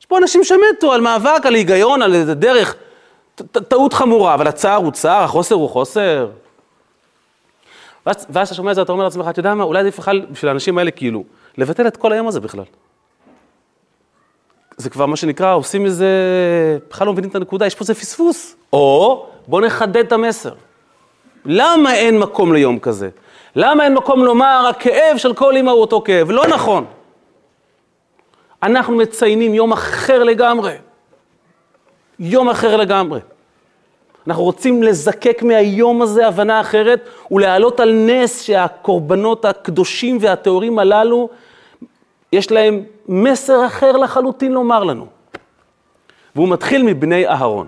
יש 0.01 0.07
פה 0.07 0.19
אנשים 0.19 0.45
שמתו 0.45 0.93
על 0.93 1.01
מאבק, 1.01 1.47
על 1.47 1.55
היגיון, 1.55 2.03
על 2.03 2.15
איזה 2.15 2.35
דרך. 2.35 2.77
טעות 3.69 3.93
חמורה, 3.93 4.35
אבל 4.35 4.47
הצער 4.47 4.77
הוא 4.77 4.93
צער, 4.93 5.23
החוסר 5.23 5.55
הוא 5.55 5.69
חוסר. 5.69 6.29
ואז, 8.07 8.27
ואז 8.31 8.49
אתה 8.49 8.57
שומע 8.57 8.71
את 8.71 8.77
זה, 8.77 8.83
אתה 8.83 8.93
אומר 8.93 9.05
לעצמך, 9.05 9.27
אתה 9.31 9.41
יודע 9.41 9.55
מה, 9.55 9.65
אולי 9.65 9.81
עדיף 9.81 9.99
בכלל 9.99 10.27
בשביל 10.31 10.49
האנשים 10.49 10.79
האלה, 10.79 10.91
כאילו, 10.91 11.25
לבטל 11.59 11.87
את 11.87 11.97
כל 11.97 12.13
היום 12.13 12.29
הזה 12.29 12.41
בכלל. 12.41 12.65
זה 14.77 14.91
כבר 14.91 15.07
מה 15.07 15.17
שנקרא, 15.17 15.55
עושים 15.55 15.87
איזה, 15.87 16.09
בכלל 16.91 17.07
לא 17.07 17.13
מבינים 17.13 17.31
את 17.31 17.35
הנקודה, 17.35 17.67
יש 17.67 17.75
פה 17.75 17.83
איזה 17.83 17.95
פספוס. 17.95 18.57
או, 18.73 19.27
בואו 19.49 19.67
נחדד 19.67 19.97
את 19.97 20.13
המסר. 20.13 20.53
למה 21.45 21.95
אין 21.95 22.19
מקום 22.19 22.53
ליום 22.53 22.79
כזה? 22.79 23.09
למה 23.57 23.85
אין 23.85 23.95
מקום 23.95 24.25
לומר, 24.25 24.67
הכאב 24.71 25.17
של 25.17 25.35
כל 25.35 25.57
אמא 25.57 25.71
הוא 25.71 25.81
אותו 25.81 26.03
כאב? 26.05 26.31
לא 26.31 26.47
נכון. 26.47 26.85
אנחנו 28.63 28.97
מציינים 28.97 29.55
יום 29.55 29.73
אחר 29.73 30.23
לגמרי. 30.23 30.73
יום 32.19 32.49
אחר 32.49 32.77
לגמרי. 32.77 33.21
אנחנו 34.27 34.43
רוצים 34.43 34.83
לזקק 34.83 35.43
מהיום 35.43 36.03
הזה 36.03 36.27
הבנה 36.27 36.61
אחרת 36.61 37.09
ולהעלות 37.31 37.81
על 37.81 37.93
נס 37.93 38.43
שהקורבנות 38.43 39.45
הקדושים 39.45 40.19
והטהורים 40.21 40.79
הללו, 40.79 41.29
יש 42.35 42.51
להם 42.51 42.83
מסר 43.09 43.67
אחר 43.67 43.93
לחלוטין 43.93 44.53
לומר 44.53 44.85
לנו. 44.85 45.07
והוא 46.35 46.49
מתחיל 46.49 46.83
מבני 46.83 47.29
אהרון. 47.29 47.67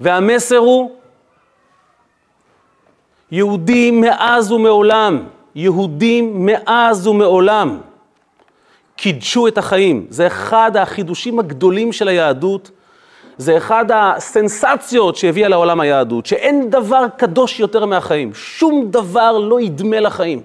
והמסר 0.00 0.56
הוא, 0.56 0.90
יהודים 3.30 4.00
מאז 4.00 4.52
ומעולם, 4.52 5.24
יהודים 5.54 6.46
מאז 6.46 7.06
ומעולם, 7.06 7.80
קידשו 8.96 9.48
את 9.48 9.58
החיים. 9.58 10.06
זה 10.10 10.26
אחד 10.26 10.76
החידושים 10.76 11.38
הגדולים 11.38 11.92
של 11.92 12.08
היהדות, 12.08 12.70
זה 13.36 13.56
אחד 13.56 13.84
הסנסציות 13.94 15.16
שהביאה 15.16 15.48
לעולם 15.48 15.80
היהדות, 15.80 16.26
שאין 16.26 16.70
דבר 16.70 17.04
קדוש 17.16 17.60
יותר 17.60 17.86
מהחיים, 17.86 18.34
שום 18.34 18.90
דבר 18.90 19.38
לא 19.38 19.60
ידמה 19.60 20.00
לחיים. 20.00 20.42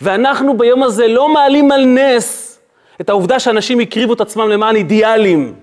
ואנחנו 0.00 0.58
ביום 0.58 0.82
הזה 0.82 1.08
לא 1.08 1.28
מעלים 1.28 1.72
על 1.72 1.84
נס 1.84 2.58
את 3.00 3.08
העובדה 3.08 3.40
שאנשים 3.40 3.80
הקריבו 3.80 4.12
את 4.12 4.20
עצמם 4.20 4.48
למען 4.48 4.76
אידיאלים. 4.76 5.54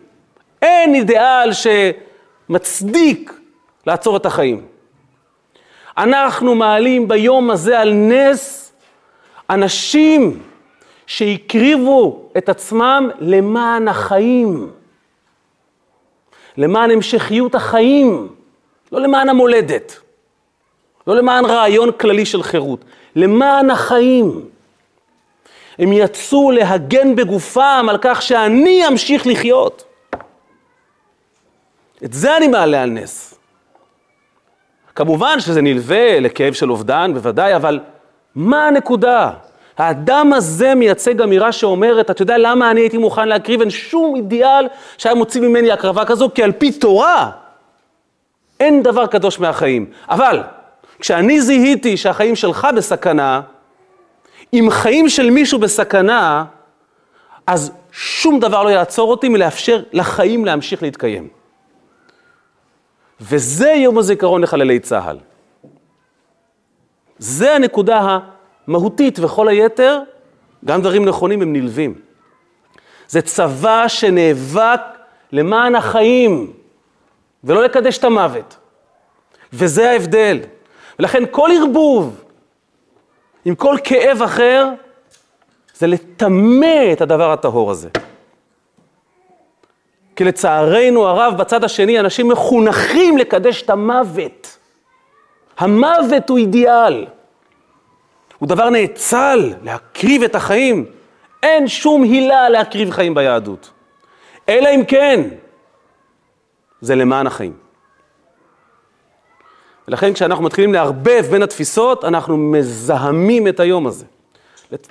אין 0.61 0.95
אידיאל 0.95 1.49
שמצדיק 2.49 3.33
לעצור 3.87 4.17
את 4.17 4.25
החיים. 4.25 4.65
אנחנו 5.97 6.55
מעלים 6.55 7.07
ביום 7.07 7.51
הזה 7.51 7.79
על 7.79 7.93
נס 7.93 8.71
אנשים 9.49 10.43
שהקריבו 11.05 12.29
את 12.37 12.49
עצמם 12.49 13.09
למען 13.19 13.87
החיים. 13.87 14.71
למען 16.57 16.91
המשכיות 16.91 17.55
החיים, 17.55 18.27
לא 18.91 19.01
למען 19.01 19.29
המולדת, 19.29 19.99
לא 21.07 21.15
למען 21.15 21.45
רעיון 21.45 21.91
כללי 21.91 22.25
של 22.25 22.43
חירות, 22.43 22.85
למען 23.15 23.69
החיים. 23.69 24.45
הם 25.79 25.93
יצאו 25.93 26.51
להגן 26.51 27.15
בגופם 27.15 27.87
על 27.89 27.97
כך 28.01 28.21
שאני 28.21 28.87
אמשיך 28.87 29.27
לחיות. 29.27 29.83
את 32.03 32.13
זה 32.13 32.37
אני 32.37 32.47
מעלה 32.47 32.83
על 32.83 32.89
נס. 32.89 33.39
כמובן 34.95 35.39
שזה 35.39 35.61
נלווה 35.61 36.19
לכאב 36.19 36.53
של 36.53 36.71
אובדן, 36.71 37.13
בוודאי, 37.13 37.55
אבל 37.55 37.79
מה 38.35 38.67
הנקודה? 38.67 39.31
האדם 39.77 40.33
הזה 40.33 40.75
מייצג 40.75 41.21
אמירה 41.21 41.51
שאומרת, 41.51 42.11
אתה 42.11 42.21
יודע 42.21 42.37
למה 42.37 42.71
אני 42.71 42.81
הייתי 42.81 42.97
מוכן 42.97 43.27
להקריב? 43.27 43.61
אין 43.61 43.69
שום 43.69 44.15
אידיאל 44.15 44.67
שהיה 44.97 45.15
מוציא 45.15 45.41
ממני 45.41 45.71
הקרבה 45.71 46.05
כזו, 46.05 46.29
כי 46.35 46.43
על 46.43 46.51
פי 46.51 46.71
תורה 46.71 47.31
אין 48.59 48.83
דבר 48.83 49.07
קדוש 49.07 49.39
מהחיים. 49.39 49.85
אבל 50.09 50.41
כשאני 51.01 51.41
זיהיתי 51.41 51.97
שהחיים 51.97 52.35
שלך 52.35 52.67
בסכנה, 52.75 53.41
אם 54.53 54.67
חיים 54.71 55.09
של 55.09 55.29
מישהו 55.29 55.59
בסכנה, 55.59 56.45
אז 57.47 57.71
שום 57.91 58.39
דבר 58.39 58.63
לא 58.63 58.69
יעצור 58.69 59.11
אותי 59.11 59.29
מלאפשר 59.29 59.83
לחיים 59.93 60.45
להמשיך 60.45 60.83
להתקיים. 60.83 61.27
וזה 63.21 63.69
יום 63.69 63.97
הזיכרון 63.97 64.41
לחללי 64.41 64.79
צה"ל. 64.79 65.17
זה 67.17 67.55
הנקודה 67.55 68.19
מהותית, 68.67 69.19
וכל 69.19 69.47
היתר, 69.47 69.99
גם 70.65 70.81
דברים 70.81 71.05
נכונים 71.05 71.41
הם 71.41 71.53
נלווים. 71.53 71.95
זה 73.07 73.21
צבא 73.21 73.87
שנאבק 73.87 74.81
למען 75.31 75.75
החיים, 75.75 76.53
ולא 77.43 77.63
לקדש 77.63 77.97
את 77.97 78.03
המוות. 78.03 78.57
וזה 79.53 79.89
ההבדל. 79.91 80.39
ולכן 81.01 81.23
כל 81.31 81.49
ערבוב 81.57 82.23
עם 83.45 83.55
כל 83.55 83.75
כאב 83.83 84.21
אחר, 84.21 84.69
זה 85.73 85.87
לטמא 85.87 86.93
את 86.93 87.01
הדבר 87.01 87.31
הטהור 87.31 87.71
הזה. 87.71 87.89
כי 90.15 90.23
לצערנו 90.23 91.07
הרב, 91.07 91.37
בצד 91.37 91.63
השני, 91.63 91.99
אנשים 91.99 92.27
מחונכים 92.27 93.17
לקדש 93.17 93.61
את 93.61 93.69
המוות. 93.69 94.57
המוות 95.57 96.29
הוא 96.29 96.37
אידיאל. 96.37 97.05
הוא 98.39 98.49
דבר 98.49 98.69
נאצל, 98.69 99.53
להקריב 99.63 100.23
את 100.23 100.35
החיים. 100.35 100.85
אין 101.43 101.67
שום 101.67 102.03
הילה 102.03 102.49
להקריב 102.49 102.91
חיים 102.91 103.13
ביהדות. 103.13 103.71
אלא 104.49 104.69
אם 104.75 104.85
כן, 104.87 105.21
זה 106.81 106.95
למען 106.95 107.27
החיים. 107.27 107.60
ולכן 109.91 110.13
כשאנחנו 110.13 110.43
מתחילים 110.43 110.73
לערבב 110.73 111.25
בין 111.31 111.43
התפיסות, 111.43 112.05
אנחנו 112.05 112.37
מזהמים 112.37 113.47
את 113.47 113.59
היום 113.59 113.87
הזה. 113.87 114.05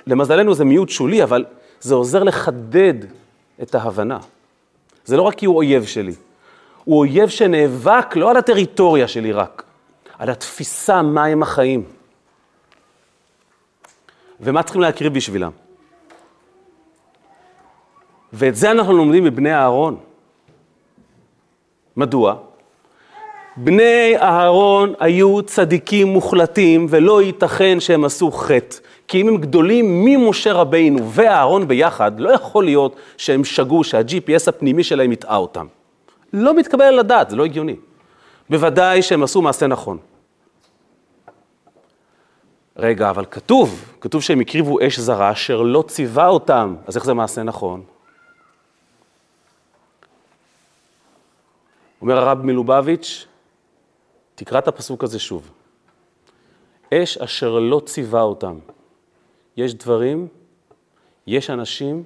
למזלנו 0.07 0.53
זה 0.53 0.65
מיעוט 0.65 0.89
שולי, 0.89 1.23
אבל 1.23 1.45
זה 1.79 1.95
עוזר 1.95 2.23
לחדד 2.23 2.93
את 3.61 3.75
ההבנה. 3.75 4.17
זה 5.05 5.17
לא 5.17 5.21
רק 5.21 5.35
כי 5.35 5.45
הוא 5.45 5.55
אויב 5.55 5.85
שלי, 5.85 6.13
הוא 6.83 6.99
אויב 6.99 7.29
שנאבק 7.29 8.15
לא 8.15 8.29
על 8.29 8.37
הטריטוריה 8.37 9.07
שלי 9.07 9.31
רק, 9.31 9.63
על 10.17 10.29
התפיסה 10.29 11.01
מהם 11.01 11.43
החיים. 11.43 11.83
ומה 14.39 14.63
צריכים 14.63 14.81
להקריב 14.81 15.13
בשבילם. 15.13 15.51
ואת 18.33 18.55
זה 18.55 18.71
אנחנו 18.71 18.93
לומדים 18.93 19.23
מבני 19.23 19.53
אהרון. 19.53 19.97
מדוע? 21.97 22.50
בני 23.57 24.17
אהרון 24.17 24.93
היו 24.99 25.41
צדיקים 25.41 26.07
מוחלטים, 26.07 26.85
ולא 26.89 27.21
ייתכן 27.21 27.79
שהם 27.79 28.05
עשו 28.05 28.31
חטא. 28.31 28.77
כי 29.07 29.21
אם 29.21 29.27
הם 29.27 29.37
גדולים 29.37 30.05
ממשה 30.05 30.53
רבינו 30.53 31.11
ואהרון 31.11 31.67
ביחד, 31.67 32.19
לא 32.19 32.29
יכול 32.29 32.65
להיות 32.65 32.95
שהם 33.17 33.43
שגו, 33.43 33.83
שה-GPS 33.83 34.47
הפנימי 34.47 34.83
שלהם 34.83 35.11
יטעה 35.11 35.37
אותם. 35.37 35.67
לא 36.33 36.55
מתקבל 36.55 36.85
על 36.85 36.99
הדעת, 36.99 37.29
זה 37.29 37.35
לא 37.35 37.45
הגיוני. 37.45 37.75
בוודאי 38.49 39.01
שהם 39.01 39.23
עשו 39.23 39.41
מעשה 39.41 39.67
נכון. 39.67 39.97
רגע, 42.77 43.09
אבל 43.09 43.25
כתוב, 43.31 43.85
כתוב 44.01 44.21
שהם 44.21 44.39
הקריבו 44.39 44.77
אש 44.87 44.99
זרה 44.99 45.31
אשר 45.31 45.61
לא 45.61 45.83
ציווה 45.87 46.27
אותם, 46.27 46.75
אז 46.87 46.95
איך 46.95 47.05
זה 47.05 47.13
מעשה 47.13 47.43
נכון? 47.43 47.83
אומר 52.01 52.17
הרב 52.17 52.45
מלובביץ', 52.45 53.27
תקרא 54.41 54.59
את 54.59 54.67
הפסוק 54.67 55.03
הזה 55.03 55.19
שוב. 55.19 55.51
אש 56.93 57.17
אשר 57.17 57.59
לא 57.59 57.81
ציווה 57.85 58.21
אותם. 58.21 58.59
יש 59.57 59.73
דברים, 59.73 60.27
יש 61.27 61.49
אנשים 61.49 62.03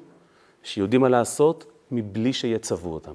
שיודעים 0.64 1.02
מה 1.02 1.10
לעשות 1.10 1.66
מבלי 1.92 2.34
שיצוו 2.34 2.94
אותם. 2.94 3.14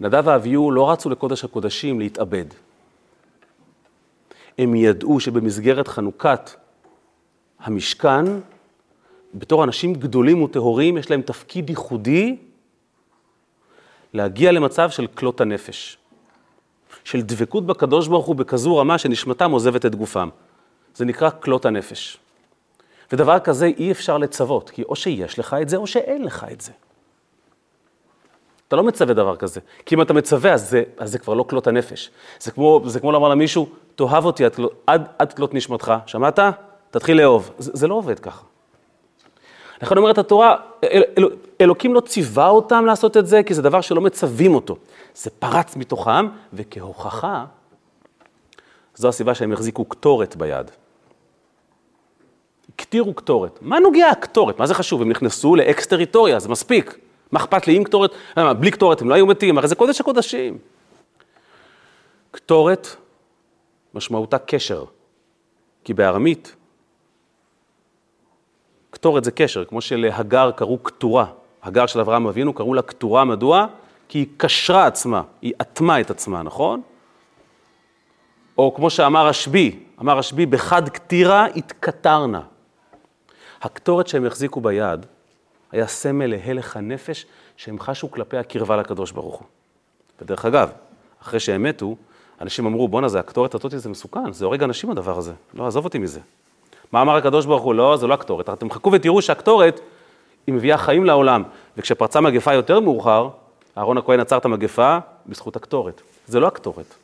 נדב 0.00 0.22
ואביהו 0.26 0.70
לא 0.70 0.90
רצו 0.90 1.10
לקודש 1.10 1.44
הקודשים 1.44 2.00
להתאבד. 2.00 2.46
הם 4.58 4.74
ידעו 4.74 5.20
שבמסגרת 5.20 5.88
חנוכת 5.88 6.50
המשכן, 7.58 8.24
בתור 9.34 9.64
אנשים 9.64 9.94
גדולים 9.94 10.42
וטהורים, 10.42 10.96
יש 10.96 11.10
להם 11.10 11.22
תפקיד 11.22 11.70
ייחודי 11.70 12.36
להגיע 14.16 14.52
למצב 14.52 14.90
של 14.90 15.06
כלות 15.06 15.40
הנפש, 15.40 15.98
של 17.04 17.22
דבקות 17.22 17.66
בקדוש 17.66 18.08
ברוך 18.08 18.26
הוא 18.26 18.36
בכזו 18.36 18.76
רמה 18.76 18.98
שנשמתם 18.98 19.50
עוזבת 19.50 19.86
את 19.86 19.94
גופם. 19.94 20.28
זה 20.94 21.04
נקרא 21.04 21.30
כלות 21.40 21.64
הנפש. 21.64 22.18
ודבר 23.12 23.38
כזה 23.38 23.66
אי 23.66 23.90
אפשר 23.90 24.18
לצוות, 24.18 24.70
כי 24.70 24.82
או 24.82 24.96
שיש 24.96 25.38
לך 25.38 25.56
את 25.62 25.68
זה 25.68 25.76
או 25.76 25.86
שאין 25.86 26.24
לך 26.24 26.46
את 26.52 26.60
זה. 26.60 26.72
אתה 28.68 28.76
לא 28.76 28.82
מצווה 28.82 29.14
דבר 29.14 29.36
כזה, 29.36 29.60
כי 29.86 29.94
אם 29.94 30.02
אתה 30.02 30.12
מצווה, 30.12 30.52
אז 30.52 30.70
זה, 30.70 30.82
אז 30.98 31.12
זה 31.12 31.18
כבר 31.18 31.34
לא 31.34 31.42
כלות 31.42 31.66
הנפש. 31.66 32.10
זה 32.40 32.50
כמו, 32.50 32.82
זה 32.86 33.00
כמו 33.00 33.12
לומר 33.12 33.28
למישהו, 33.28 33.68
תאהב 33.94 34.24
אותי 34.24 34.44
עד, 35.18 35.32
כלות 35.36 35.54
נשמתך, 35.54 35.92
שמעת? 36.06 36.38
תתחיל 36.90 37.16
לאהוב. 37.16 37.50
זה, 37.58 37.70
זה 37.74 37.86
לא 37.86 37.94
עובד 37.94 38.18
ככה. 38.18 38.44
לכן 39.82 39.96
אומרת 39.96 40.18
התורה, 40.18 40.56
אל, 40.84 41.02
אל, 41.18 41.24
אלוקים 41.60 41.94
לא 41.94 42.00
ציווה 42.00 42.48
אותם 42.48 42.86
לעשות 42.86 43.16
את 43.16 43.26
זה, 43.26 43.42
כי 43.42 43.54
זה 43.54 43.62
דבר 43.62 43.80
שלא 43.80 44.00
מצווים 44.00 44.54
אותו. 44.54 44.76
זה 45.14 45.30
פרץ 45.30 45.76
מתוכם, 45.76 46.26
וכהוכחה, 46.52 47.44
זו 48.94 49.08
הסיבה 49.08 49.34
שהם 49.34 49.52
החזיקו 49.52 49.84
קטורת 49.84 50.36
ביד. 50.36 50.70
הקטירו 52.74 53.14
קטורת. 53.14 53.58
מה 53.60 53.80
נוגע 53.80 54.08
הקטורת? 54.10 54.58
מה 54.58 54.66
זה 54.66 54.74
חשוב? 54.74 55.02
הם 55.02 55.08
נכנסו 55.08 55.56
לאקס 55.56 55.86
טריטוריה, 55.86 56.38
זה 56.38 56.48
מספיק. 56.48 56.98
מה 57.32 57.40
אכפת 57.40 57.66
לי 57.66 57.76
עם 57.76 57.84
קטורת? 57.84 58.10
בלי 58.58 58.70
קטורת 58.70 59.00
הם 59.00 59.08
לא 59.08 59.14
היו 59.14 59.26
מתים, 59.26 59.58
הרי 59.58 59.68
זה 59.68 59.74
קודש 59.74 60.00
הקודשים. 60.00 60.58
קטורת 62.30 62.88
משמעותה 63.94 64.38
קשר, 64.38 64.84
כי 65.84 65.94
בארמית 65.94 66.56
קטורת 69.06 69.24
זה 69.24 69.30
קשר, 69.30 69.64
כמו 69.64 69.80
שלהגר 69.80 70.50
קראו 70.50 70.78
קטורה. 70.78 71.26
הגר 71.62 71.86
של 71.86 72.00
אברהם 72.00 72.26
אבינו 72.26 72.52
קראו 72.52 72.74
לה 72.74 72.82
קטורה, 72.82 73.24
מדוע? 73.24 73.66
כי 74.08 74.18
היא 74.18 74.26
קשרה 74.36 74.86
עצמה, 74.86 75.22
היא 75.42 75.52
אטמה 75.60 76.00
את 76.00 76.10
עצמה, 76.10 76.42
נכון? 76.42 76.82
או 78.58 78.74
כמו 78.74 78.90
שאמר 78.90 79.26
רשב"י, 79.26 79.78
אמר 80.00 80.18
רשב"י, 80.18 80.46
בחד 80.46 80.88
קטירה 80.88 81.46
התקטרנה. 81.46 82.40
הקטורת 83.62 84.06
שהם 84.08 84.26
החזיקו 84.26 84.60
ביד 84.60 85.06
היה 85.72 85.86
סמל 85.86 86.26
להלך 86.26 86.76
הנפש 86.76 87.26
שהם 87.56 87.78
חשו 87.78 88.10
כלפי 88.10 88.36
הקרבה 88.36 88.76
לקדוש 88.76 89.12
ברוך 89.12 89.36
הוא. 89.36 89.46
ודרך 90.22 90.44
אגב, 90.44 90.70
אחרי 91.22 91.40
שהם 91.40 91.62
מתו, 91.62 91.96
אנשים 92.40 92.66
אמרו, 92.66 92.88
בואנה, 92.88 93.08
זה 93.08 93.18
הקטורת 93.20 93.54
הזאת, 93.54 93.72
זה 93.76 93.88
מסוכן, 93.88 94.32
זה 94.32 94.44
הורג 94.44 94.62
אנשים 94.62 94.90
הדבר 94.90 95.18
הזה. 95.18 95.32
לא, 95.54 95.66
עזוב 95.66 95.84
אותי 95.84 95.98
מזה. 95.98 96.20
מה 96.92 97.02
אמר 97.02 97.16
הקדוש 97.16 97.46
ברוך 97.46 97.62
הוא? 97.62 97.74
לא, 97.74 97.96
זה 97.96 98.06
לא 98.06 98.14
הקטורת. 98.14 98.48
אתם 98.50 98.70
חכו 98.70 98.92
ותראו 98.92 99.22
שהקטורת, 99.22 99.80
היא 100.46 100.54
מביאה 100.54 100.78
חיים 100.78 101.04
לעולם. 101.04 101.42
וכשפרצה 101.76 102.20
מגפה 102.20 102.54
יותר 102.54 102.80
מאוחר, 102.80 103.28
אהרון 103.78 103.98
הכהן 103.98 104.20
עצר 104.20 104.36
את 104.36 104.44
המגפה 104.44 104.98
בזכות 105.26 105.56
הקטורת. 105.56 106.02
זה 106.26 106.40
לא 106.40 106.46
הקטורת. 106.46 106.94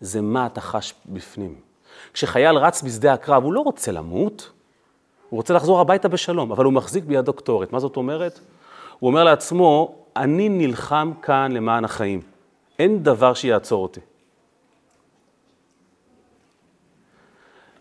זה 0.00 0.20
מה 0.20 0.46
אתה 0.46 0.60
חש 0.60 0.94
בפנים. 1.06 1.54
כשחייל 2.12 2.56
רץ 2.56 2.82
בשדה 2.82 3.12
הקרב, 3.12 3.44
הוא 3.44 3.52
לא 3.52 3.60
רוצה 3.60 3.92
למות, 3.92 4.50
הוא 5.30 5.38
רוצה 5.38 5.54
לחזור 5.54 5.80
הביתה 5.80 6.08
בשלום, 6.08 6.52
אבל 6.52 6.64
הוא 6.64 6.72
מחזיק 6.72 7.04
בידו 7.04 7.32
קטורת. 7.32 7.72
מה 7.72 7.80
זאת 7.80 7.96
אומרת? 7.96 8.40
הוא 8.98 9.08
אומר 9.08 9.24
לעצמו, 9.24 9.94
אני 10.16 10.48
נלחם 10.48 11.12
כאן 11.22 11.52
למען 11.52 11.84
החיים. 11.84 12.20
אין 12.78 13.02
דבר 13.02 13.34
שיעצור 13.34 13.82
אותי. 13.82 14.00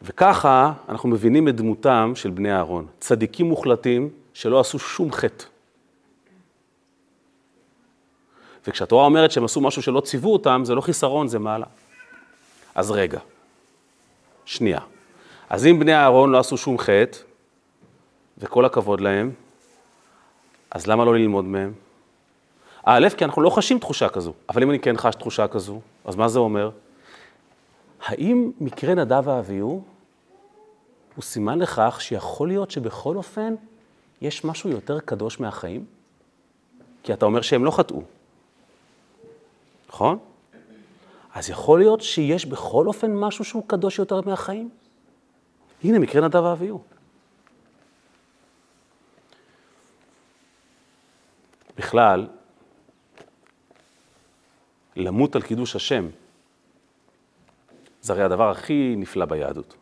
וככה 0.06 0.74
אנחנו 0.90 1.10
מבינים 1.10 1.48
את 1.48 1.56
דמותם 1.56 2.12
של 2.16 2.30
בני 2.30 2.54
אהרון, 2.54 2.88
צדיקים 3.00 3.46
מוחלטים 3.46 4.10
שלא 4.34 4.60
עשו 4.60 4.80
שום 4.80 5.12
חטא. 5.12 5.46
וכשהתורה 8.68 9.06
אומרת 9.06 9.32
שהם 9.32 9.46
עשו 9.46 9.62
משהו 9.62 9.82
שלא 9.82 10.02
ציוו 10.02 10.34
אותם, 10.34 10.62
זה 10.66 10.76
לא 10.76 10.82
חיסרון, 10.82 11.28
זה 11.28 11.40
מעלה. 11.40 11.66
אז 12.76 12.92
רגע, 12.92 13.20
שנייה. 14.46 14.80
אז 15.50 15.66
אם 15.66 15.80
בני 15.80 15.96
אהרון 15.96 16.32
לא 16.32 16.40
עשו 16.40 16.58
שום 16.58 16.78
חטא, 16.78 17.18
וכל 18.38 18.66
הכבוד 18.66 19.02
להם, 19.02 19.32
אז 20.72 20.88
למה 20.88 21.06
לא 21.06 21.16
ללמוד 21.16 21.46
מהם? 21.46 21.74
א', 22.84 23.08
כי 23.18 23.26
אנחנו 23.26 23.42
לא 23.42 23.50
חשים 23.50 23.80
תחושה 23.80 24.10
כזו, 24.10 24.34
אבל 24.50 24.64
אם 24.64 24.70
אני 24.70 24.80
כן 24.80 24.98
חש 24.98 25.16
תחושה 25.16 25.48
כזו, 25.48 25.82
אז 26.06 26.16
מה 26.16 26.28
זה 26.28 26.40
אומר? 26.40 26.70
האם 28.06 28.52
מקרה 28.62 28.96
נדב 28.96 29.22
ואביהו 29.26 29.84
הוא 31.16 31.24
סימן 31.24 31.60
לכך 31.60 31.98
שיכול 32.02 32.48
להיות 32.48 32.72
שבכל 32.72 33.16
אופן 33.16 33.56
יש 34.22 34.46
משהו 34.46 34.70
יותר 34.70 35.00
קדוש 35.00 35.40
מהחיים? 35.40 35.86
כי 37.04 37.14
אתה 37.14 37.26
אומר 37.26 37.42
שהם 37.42 37.66
לא 37.66 37.72
חטאו, 37.72 38.02
נכון? 39.90 40.20
אז 41.34 41.50
יכול 41.50 41.80
להיות 41.80 42.02
שיש 42.02 42.46
בכל 42.46 42.88
אופן 42.88 43.16
משהו 43.16 43.46
שהוא 43.46 43.64
קדוש 43.68 44.00
יותר 44.00 44.22
מהחיים? 44.22 44.70
הנה 45.84 46.00
מקרה 46.00 46.28
נדב 46.28 46.44
ואביהו. 46.44 46.84
בכלל, 51.78 52.28
למות 54.96 55.36
על 55.36 55.42
קידוש 55.42 55.76
השם, 55.76 56.08
זה 58.02 58.14
הרי 58.14 58.24
הדבר 58.24 58.50
הכי 58.52 58.96
נפלא 58.98 59.26
ביהדות. 59.26 59.76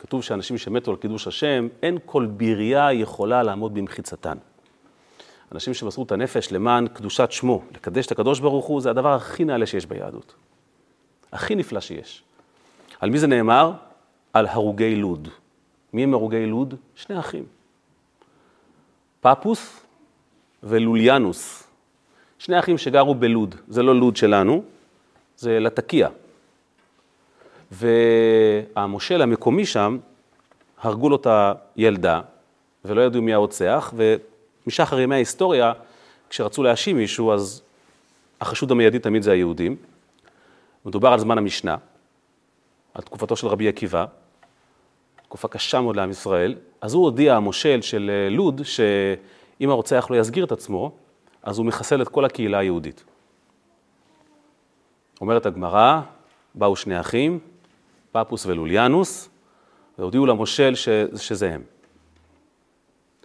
כתוב 0.00 0.22
שאנשים 0.22 0.58
שמתו 0.58 0.90
על 0.90 0.96
קידוש 0.96 1.26
השם, 1.26 1.68
אין 1.82 1.98
כל 2.06 2.26
בירייה 2.26 2.92
יכולה 2.92 3.42
לעמוד 3.42 3.74
במחיצתן. 3.74 4.38
אנשים 5.52 5.74
שמסרו 5.74 6.04
את 6.04 6.12
הנפש 6.12 6.52
למען 6.52 6.88
קדושת 6.88 7.32
שמו, 7.32 7.62
לקדש 7.74 8.06
את 8.06 8.12
הקדוש 8.12 8.40
ברוך 8.40 8.66
הוא, 8.66 8.80
זה 8.80 8.90
הדבר 8.90 9.14
הכי 9.14 9.44
נעלה 9.44 9.66
שיש 9.66 9.86
ביהדות. 9.86 10.34
הכי 11.32 11.54
נפלא 11.54 11.80
שיש. 11.80 12.22
על 13.00 13.10
מי 13.10 13.18
זה 13.18 13.26
נאמר? 13.26 13.72
על 14.32 14.46
הרוגי 14.46 14.96
לוד. 14.96 15.28
מי 15.92 16.02
הם 16.02 16.14
הרוגי 16.14 16.46
לוד? 16.46 16.74
שני 16.94 17.18
אחים. 17.18 17.44
פפוס 19.20 19.86
ולוליאנוס. 20.62 21.62
שני 22.38 22.58
אחים 22.58 22.78
שגרו 22.78 23.14
בלוד. 23.14 23.54
זה 23.68 23.82
לא 23.82 23.94
לוד 24.00 24.16
שלנו, 24.16 24.62
זה 25.36 25.60
לטקיה. 25.60 26.08
והמושל 27.70 29.22
המקומי 29.22 29.66
שם, 29.66 29.98
הרגו 30.78 31.08
לו 31.08 31.16
את 31.16 31.26
הילדה, 31.76 32.20
ולא 32.84 33.02
ידעו 33.02 33.22
מי 33.22 33.34
הרוצח, 33.34 33.94
ומשחר 34.66 35.00
ימי 35.00 35.14
ההיסטוריה, 35.14 35.72
כשרצו 36.30 36.62
להאשים 36.62 36.96
מישהו, 36.96 37.32
אז 37.32 37.62
החשוד 38.40 38.70
המיידי 38.70 38.98
תמיד 38.98 39.22
זה 39.22 39.32
היהודים. 39.32 39.76
מדובר 40.84 41.12
על 41.12 41.18
זמן 41.18 41.38
המשנה, 41.38 41.76
על 42.94 43.02
תקופתו 43.02 43.36
של 43.36 43.46
רבי 43.46 43.68
עקיבא, 43.68 44.04
תקופה 45.22 45.48
קשה 45.48 45.80
מאוד 45.80 45.96
לעם 45.96 46.10
ישראל, 46.10 46.54
אז 46.80 46.94
הוא 46.94 47.04
הודיע, 47.04 47.36
המושל 47.36 47.82
של 47.82 48.10
אה, 48.12 48.30
לוד, 48.30 48.60
שאם 48.64 49.70
הרוצח 49.70 50.06
לא 50.10 50.16
יסגיר 50.16 50.44
את 50.44 50.52
עצמו, 50.52 50.92
אז 51.42 51.58
הוא 51.58 51.66
מחסל 51.66 52.02
את 52.02 52.08
כל 52.08 52.24
הקהילה 52.24 52.58
היהודית. 52.58 53.04
אומרת 55.20 55.46
הגמרא, 55.46 56.00
באו 56.54 56.76
שני 56.76 57.00
אחים, 57.00 57.38
פפוס 58.12 58.46
ולוליאנוס, 58.46 59.28
והודיעו 59.98 60.26
למושל 60.26 60.74
ש, 60.74 60.88
שזה 61.16 61.54
הם. 61.54 61.62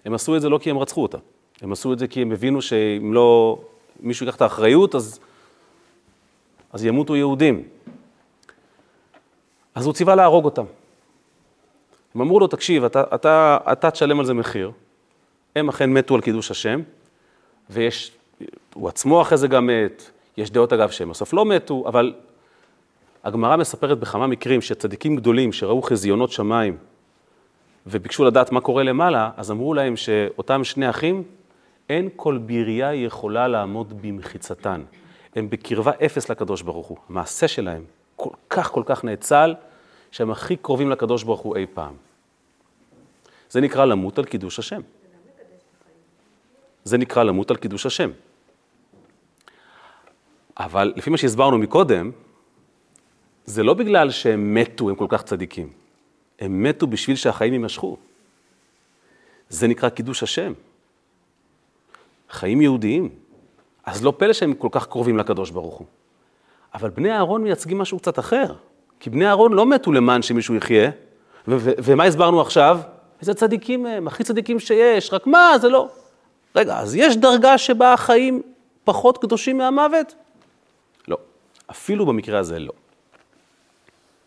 הם 0.05 0.13
עשו 0.13 0.35
את 0.35 0.41
זה 0.41 0.49
לא 0.49 0.57
כי 0.57 0.69
הם 0.69 0.77
רצחו 0.77 1.03
אותה, 1.03 1.17
הם 1.61 1.71
עשו 1.71 1.93
את 1.93 1.99
זה 1.99 2.07
כי 2.07 2.21
הם 2.21 2.31
הבינו 2.31 2.61
שאם 2.61 3.13
לא 3.13 3.59
מישהו 3.99 4.25
ייקח 4.25 4.35
את 4.35 4.41
האחריות, 4.41 4.95
אז, 4.95 5.19
אז 6.73 6.85
ימותו 6.85 7.15
יהודים. 7.15 7.63
אז 9.75 9.85
הוא 9.85 9.93
ציווה 9.93 10.15
להרוג 10.15 10.45
אותם. 10.45 10.65
הם 12.15 12.21
אמרו 12.21 12.39
לו, 12.39 12.47
תקשיב, 12.47 12.83
אתה, 12.83 13.03
אתה, 13.15 13.57
אתה 13.71 13.91
תשלם 13.91 14.19
על 14.19 14.25
זה 14.25 14.33
מחיר. 14.33 14.71
הם 15.55 15.69
אכן 15.69 15.93
מתו 15.93 16.15
על 16.15 16.21
קידוש 16.21 16.51
השם, 16.51 16.81
ויש, 17.69 18.11
הוא 18.73 18.89
עצמו 18.89 19.21
אחרי 19.21 19.37
זה 19.37 19.47
גם 19.47 19.67
מת, 19.67 20.11
יש 20.37 20.51
דעות 20.51 20.73
אגב 20.73 20.89
שהם 20.89 21.09
בסוף 21.09 21.33
לא 21.33 21.45
מתו, 21.45 21.83
אבל 21.87 22.13
הגמרא 23.25 23.55
מספרת 23.57 23.99
בכמה 23.99 24.27
מקרים 24.27 24.61
שצדיקים 24.61 25.15
גדולים 25.15 25.53
שראו 25.53 25.81
חזיונות 25.81 26.31
שמיים 26.31 26.77
וביקשו 27.87 28.23
לדעת 28.23 28.51
מה 28.51 28.61
קורה 28.61 28.83
למעלה, 28.83 29.31
אז 29.37 29.51
אמרו 29.51 29.73
להם 29.73 29.95
שאותם 29.95 30.63
שני 30.63 30.89
אחים, 30.89 31.23
אין 31.89 32.09
כל 32.15 32.37
בירייה 32.37 32.93
יכולה 32.93 33.47
לעמוד 33.47 34.01
במחיצתן. 34.01 34.83
הם 35.35 35.49
בקרבה 35.49 35.91
אפס 36.05 36.29
לקדוש 36.29 36.61
ברוך 36.61 36.87
הוא. 36.87 36.97
המעשה 37.09 37.47
שלהם 37.47 37.83
כל 38.15 38.29
כך 38.49 38.71
כל 38.71 38.83
כך 38.85 39.03
נאצל, 39.03 39.55
שהם 40.11 40.31
הכי 40.31 40.55
קרובים 40.55 40.89
לקדוש 40.89 41.23
ברוך 41.23 41.41
הוא 41.41 41.55
אי 41.55 41.65
פעם. 41.73 41.93
זה 43.49 43.61
נקרא 43.61 43.85
למות 43.85 44.17
על 44.19 44.25
קידוש 44.25 44.59
השם. 44.59 44.81
זה 46.83 46.97
נקרא 46.97 47.23
למות 47.23 47.51
על 47.51 47.57
קידוש 47.57 47.85
השם. 47.85 48.11
אבל 50.57 50.93
לפי 50.95 51.09
מה 51.09 51.17
שהסברנו 51.17 51.57
מקודם, 51.57 52.11
זה 53.45 53.63
לא 53.63 53.73
בגלל 53.73 54.11
שהם 54.11 54.53
מתו, 54.53 54.89
הם 54.89 54.95
כל 54.95 55.05
כך 55.09 55.23
צדיקים. 55.23 55.69
הם 56.39 56.63
מתו 56.63 56.87
בשביל 56.87 57.15
שהחיים 57.15 57.53
יימשכו. 57.53 57.97
זה 59.49 59.67
נקרא 59.67 59.89
קידוש 59.89 60.23
השם. 60.23 60.53
חיים 62.29 62.61
יהודיים. 62.61 63.09
אז 63.85 64.03
לא 64.03 64.13
פלא 64.17 64.33
שהם 64.33 64.53
כל 64.53 64.67
כך 64.71 64.87
קרובים 64.87 65.17
לקדוש 65.17 65.49
ברוך 65.49 65.75
הוא. 65.75 65.87
אבל 66.73 66.89
בני 66.89 67.11
אהרון 67.11 67.43
מייצגים 67.43 67.77
משהו 67.77 67.99
קצת 67.99 68.19
אחר. 68.19 68.53
כי 68.99 69.09
בני 69.09 69.27
אהרון 69.27 69.53
לא 69.53 69.65
מתו 69.65 69.91
למען 69.91 70.21
שמישהו 70.21 70.55
יחיה. 70.55 70.91
ומה 71.47 72.03
הסברנו 72.03 72.41
עכשיו? 72.41 72.79
איזה 73.21 73.33
צדיקים 73.33 73.85
הם, 73.85 74.07
הכי 74.07 74.23
צדיקים 74.23 74.59
שיש, 74.59 75.13
רק 75.13 75.27
מה, 75.27 75.53
זה 75.61 75.69
לא. 75.69 75.89
רגע, 76.55 76.79
אז 76.79 76.95
יש 76.95 77.17
דרגה 77.17 77.57
שבה 77.57 77.93
החיים 77.93 78.41
פחות 78.83 79.17
קדושים 79.17 79.57
מהמוות? 79.57 80.15
לא. 81.07 81.17
אפילו 81.71 82.05
במקרה 82.05 82.39
הזה 82.39 82.59
לא. 82.59 82.71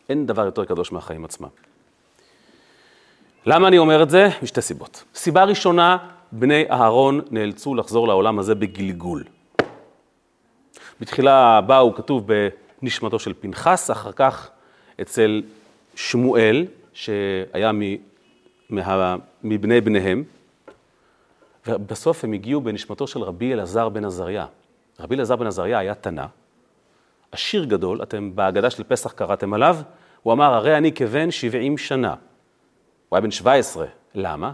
אין 0.08 0.26
דבר 0.26 0.44
יותר 0.44 0.64
קדוש 0.64 0.92
מהחיים 0.92 1.24
עצמם. 1.24 1.48
למה 3.46 3.68
אני 3.68 3.78
אומר 3.78 4.02
את 4.02 4.10
זה? 4.10 4.28
משתי 4.42 4.62
סיבות. 4.62 5.04
סיבה 5.14 5.44
ראשונה, 5.44 5.96
בני 6.32 6.64
אהרון 6.70 7.20
נאלצו 7.30 7.74
לחזור 7.74 8.08
לעולם 8.08 8.38
הזה 8.38 8.54
בגלגול. 8.54 9.24
בתחילה 11.00 11.60
באו, 11.60 11.94
כתוב 11.94 12.26
בנשמתו 12.82 13.18
של 13.18 13.34
פנחס, 13.40 13.90
אחר 13.90 14.12
כך 14.12 14.50
אצל 15.00 15.42
שמואל, 15.94 16.66
שהיה 16.92 17.72
מ, 17.72 17.80
מה, 18.70 19.16
מבני 19.42 19.80
בניהם, 19.80 20.24
ובסוף 21.66 22.24
הם 22.24 22.32
הגיעו 22.32 22.60
בנשמתו 22.60 23.06
של 23.06 23.22
רבי 23.22 23.52
אלעזר 23.52 23.88
בן 23.88 24.04
עזריה. 24.04 24.46
רבי 25.00 25.14
אלעזר 25.14 25.36
בן 25.36 25.46
עזריה 25.46 25.78
היה 25.78 25.94
תנא, 25.94 26.26
עשיר 27.32 27.64
גדול, 27.64 28.02
אתם 28.02 28.36
בהגדה 28.36 28.70
של 28.70 28.82
פסח 28.82 29.12
קראתם 29.12 29.54
עליו, 29.54 29.76
הוא 30.22 30.32
אמר, 30.32 30.54
הרי 30.54 30.76
אני 30.76 30.92
כבן 30.92 31.30
70 31.30 31.78
שנה. 31.78 32.14
הוא 33.08 33.16
היה 33.16 33.20
בן 33.20 33.30
17. 33.30 33.86
למה? 34.14 34.52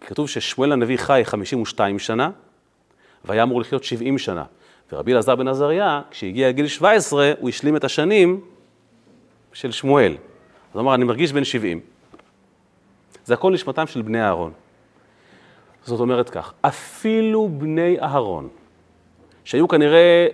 כתוב 0.00 0.28
ששמואל 0.28 0.72
הנביא 0.72 0.96
חי 0.96 1.22
52 1.24 1.98
שנה, 1.98 2.30
והיה 3.24 3.42
אמור 3.42 3.60
לחיות 3.60 3.84
70 3.84 4.18
שנה. 4.18 4.44
ורבי 4.92 5.12
אלעזר 5.12 5.36
בן 5.36 5.48
עזריה, 5.48 6.02
כשהגיע 6.10 6.48
לגיל 6.48 6.66
17, 6.66 7.32
הוא 7.40 7.48
השלים 7.48 7.76
את 7.76 7.84
השנים 7.84 8.40
של 9.52 9.72
שמואל. 9.72 10.12
אז 10.12 10.18
הוא 10.72 10.82
אמר, 10.82 10.94
אני 10.94 11.04
מרגיש 11.04 11.32
בן 11.32 11.44
70. 11.44 11.80
זה 13.24 13.34
הכל 13.34 13.52
נשמתם 13.52 13.86
של 13.86 14.02
בני 14.02 14.22
אהרון. 14.22 14.52
זאת 15.84 16.00
אומרת 16.00 16.30
כך, 16.30 16.52
אפילו 16.60 17.48
בני 17.48 18.00
אהרון, 18.00 18.48
שהיו 19.44 19.68
כנראה 19.68 20.26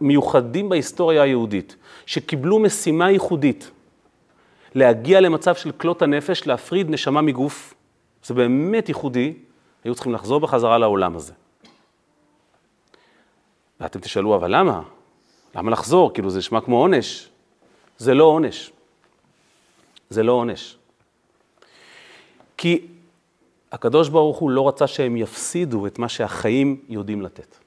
מיוחדים 0.00 0.68
בהיסטוריה 0.68 1.22
היהודית, 1.22 1.76
שקיבלו 2.06 2.58
משימה 2.58 3.10
ייחודית, 3.10 3.70
להגיע 4.74 5.20
למצב 5.20 5.54
של 5.54 5.72
כלות 5.72 6.02
הנפש, 6.02 6.46
להפריד 6.46 6.90
נשמה 6.90 7.22
מגוף, 7.22 7.74
זה 8.24 8.34
באמת 8.34 8.88
ייחודי, 8.88 9.34
היו 9.84 9.94
צריכים 9.94 10.12
לחזור 10.12 10.40
בחזרה 10.40 10.78
לעולם 10.78 11.16
הזה. 11.16 11.32
ואתם 13.80 14.00
תשאלו, 14.00 14.36
אבל 14.36 14.56
למה? 14.56 14.82
למה 15.54 15.70
לחזור? 15.70 16.14
כאילו 16.14 16.30
זה 16.30 16.38
נשמע 16.38 16.60
כמו 16.60 16.76
עונש. 16.76 17.28
זה 17.98 18.14
לא 18.14 18.24
עונש. 18.24 18.72
זה 20.10 20.22
לא 20.22 20.32
עונש. 20.32 20.76
כי 22.56 22.86
הקדוש 23.72 24.08
ברוך 24.08 24.38
הוא 24.38 24.50
לא 24.50 24.68
רצה 24.68 24.86
שהם 24.86 25.16
יפסידו 25.16 25.86
את 25.86 25.98
מה 25.98 26.08
שהחיים 26.08 26.80
יודעים 26.88 27.22
לתת. 27.22 27.65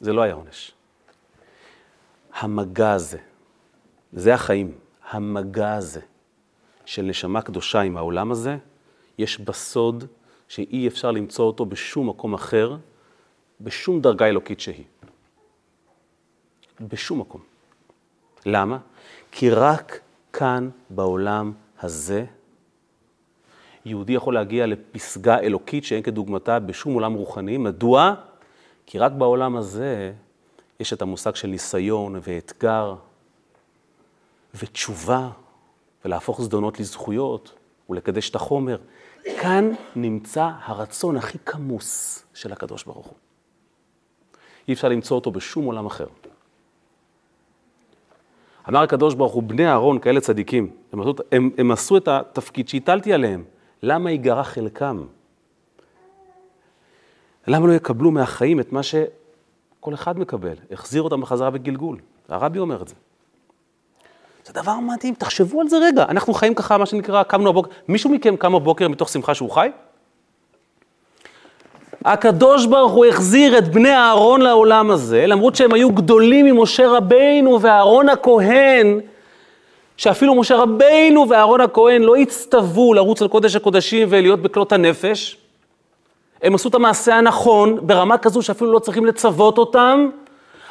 זה 0.00 0.12
לא 0.12 0.22
היה 0.22 0.34
עונש. 0.34 0.72
המגע 2.34 2.92
הזה, 2.92 3.18
זה 4.12 4.34
החיים, 4.34 4.78
המגע 5.10 5.74
הזה 5.74 6.00
של 6.84 7.02
נשמה 7.02 7.42
קדושה 7.42 7.80
עם 7.80 7.96
העולם 7.96 8.30
הזה, 8.30 8.56
יש 9.18 9.40
בסוד 9.40 10.04
שאי 10.48 10.88
אפשר 10.88 11.10
למצוא 11.10 11.44
אותו 11.44 11.66
בשום 11.66 12.08
מקום 12.08 12.34
אחר, 12.34 12.76
בשום 13.60 14.00
דרגה 14.00 14.26
אלוקית 14.26 14.60
שהיא. 14.60 14.84
בשום 16.80 17.20
מקום. 17.20 17.40
למה? 18.46 18.78
כי 19.32 19.50
רק 19.50 20.00
כאן, 20.32 20.70
בעולם 20.90 21.52
הזה, 21.80 22.24
יהודי 23.84 24.12
יכול 24.12 24.34
להגיע 24.34 24.66
לפסגה 24.66 25.38
אלוקית 25.38 25.84
שאין 25.84 26.02
כדוגמתה 26.02 26.58
בשום 26.58 26.94
עולם 26.94 27.14
רוחני. 27.14 27.58
מדוע? 27.58 28.14
כי 28.90 28.98
רק 28.98 29.12
בעולם 29.12 29.56
הזה 29.56 30.12
יש 30.80 30.92
את 30.92 31.02
המושג 31.02 31.34
של 31.34 31.48
ניסיון 31.48 32.20
ואתגר 32.22 32.94
ותשובה, 34.54 35.28
ולהפוך 36.04 36.42
זדונות 36.42 36.80
לזכויות 36.80 37.54
ולקדש 37.90 38.30
את 38.30 38.34
החומר. 38.34 38.78
כאן 39.40 39.70
נמצא 39.96 40.50
הרצון 40.64 41.16
הכי 41.16 41.38
כמוס 41.44 42.22
של 42.34 42.52
הקדוש 42.52 42.84
ברוך 42.84 43.06
הוא. 43.06 43.14
אי 44.68 44.72
אפשר 44.72 44.88
למצוא 44.88 45.16
אותו 45.16 45.30
בשום 45.30 45.64
עולם 45.64 45.86
אחר. 45.86 46.06
אמר 48.68 48.82
הקדוש 48.82 49.14
ברוך 49.14 49.32
הוא, 49.32 49.42
בני 49.42 49.68
אהרון 49.68 49.98
כאלה 49.98 50.20
צדיקים, 50.20 50.70
הם, 50.92 51.00
הם, 51.32 51.50
הם 51.58 51.70
עשו 51.70 51.96
את 51.96 52.08
התפקיד 52.08 52.68
שהטלתי 52.68 53.12
עליהם. 53.12 53.44
למה 53.82 54.10
ייגרע 54.10 54.42
חלקם? 54.42 55.06
למה 57.48 57.66
לא 57.66 57.72
יקבלו 57.72 58.10
מהחיים 58.10 58.60
את 58.60 58.72
מה 58.72 58.82
שכל 58.82 59.94
אחד 59.94 60.18
מקבל? 60.18 60.54
החזיר 60.70 61.02
אותם 61.02 61.20
בחזרה 61.20 61.50
בגלגול. 61.50 61.96
הרבי 62.28 62.58
אומר 62.58 62.82
את 62.82 62.88
זה. 62.88 62.94
זה 64.46 64.52
דבר 64.52 64.74
מדהים, 64.80 65.14
תחשבו 65.14 65.60
על 65.60 65.68
זה 65.68 65.76
רגע. 65.78 66.04
אנחנו 66.08 66.34
חיים 66.34 66.54
ככה, 66.54 66.78
מה 66.78 66.86
שנקרא, 66.86 67.22
קמנו 67.22 67.50
הבוקר. 67.50 67.70
מישהו 67.88 68.10
מכם 68.10 68.36
קם 68.36 68.52
בבוקר 68.52 68.88
מתוך 68.88 69.08
שמחה 69.08 69.34
שהוא 69.34 69.50
חי? 69.50 69.70
הקדוש 72.04 72.66
ברוך 72.66 72.92
הוא 72.92 73.06
החזיר 73.06 73.58
את 73.58 73.68
בני 73.68 73.94
אהרון 73.94 74.40
לעולם 74.40 74.90
הזה, 74.90 75.26
למרות 75.26 75.56
שהם 75.56 75.74
היו 75.74 75.90
גדולים 75.90 76.46
ממשה 76.46 76.88
רבינו 76.88 77.60
ואהרון 77.60 78.08
הכהן, 78.08 79.00
שאפילו 79.96 80.34
משה 80.34 80.56
רבינו 80.56 81.28
ואהרון 81.28 81.60
הכהן 81.60 82.02
לא 82.02 82.16
הצטוו 82.16 82.94
לרוץ 82.94 83.22
על 83.22 83.28
קודש 83.28 83.56
הקודשים 83.56 84.08
ולהיות 84.10 84.42
בכלות 84.42 84.72
הנפש. 84.72 85.47
הם 86.42 86.54
עשו 86.54 86.68
את 86.68 86.74
המעשה 86.74 87.14
הנכון 87.14 87.78
ברמה 87.86 88.18
כזו 88.18 88.42
שאפילו 88.42 88.72
לא 88.72 88.78
צריכים 88.78 89.06
לצוות 89.06 89.58
אותם, 89.58 90.08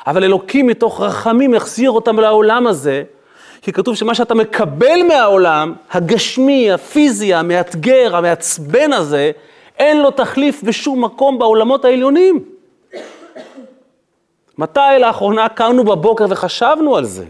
אבל 0.08 0.24
אלוקים 0.24 0.68
מתוך 0.68 1.02
רחמים 1.02 1.54
החזיר 1.54 1.92
אותם 1.92 2.20
לעולם 2.20 2.68
הזה, 2.68 3.04
כי 3.62 3.74
כתוב 3.74 3.96
שמה 3.96 4.16
שאתה 4.16 4.36
מקבל 4.36 5.04
מהעולם, 5.08 5.74
הגשמי, 5.92 6.72
הפיזי, 6.72 7.34
המאתגר, 7.34 8.16
המעצבן 8.16 8.94
הזה, 8.94 9.32
אין 9.78 10.02
לו 10.02 10.12
תחליף 10.12 10.64
בשום 10.64 11.04
מקום 11.04 11.40
בעולמות 11.40 11.86
העליונים. 11.86 12.44
מתי 14.58 14.80
לאחרונה 15.00 15.50
קמנו 15.50 15.84
בבוקר 15.84 16.26
וחשבנו 16.30 16.96
על 16.96 17.06
זה? 17.06 17.26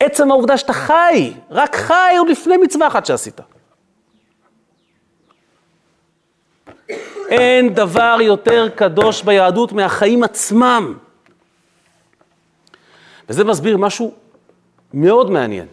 עצם 0.00 0.30
העובדה 0.30 0.56
שאתה 0.56 0.72
חי, 0.72 1.32
רק 1.50 1.76
חי 1.76 2.14
עוד 2.18 2.28
לפני 2.28 2.56
מצווה 2.56 2.86
אחת 2.86 3.06
שעשית. 3.06 3.40
אין 7.28 7.74
דבר 7.74 8.18
יותר 8.20 8.68
קדוש 8.74 9.22
ביהדות 9.22 9.72
מהחיים 9.72 10.22
עצמם. 10.22 10.94
וזה 13.28 13.44
מסביר 13.44 13.76
משהו 13.76 14.12
מאוד 14.94 15.30
מעניין. 15.30 15.66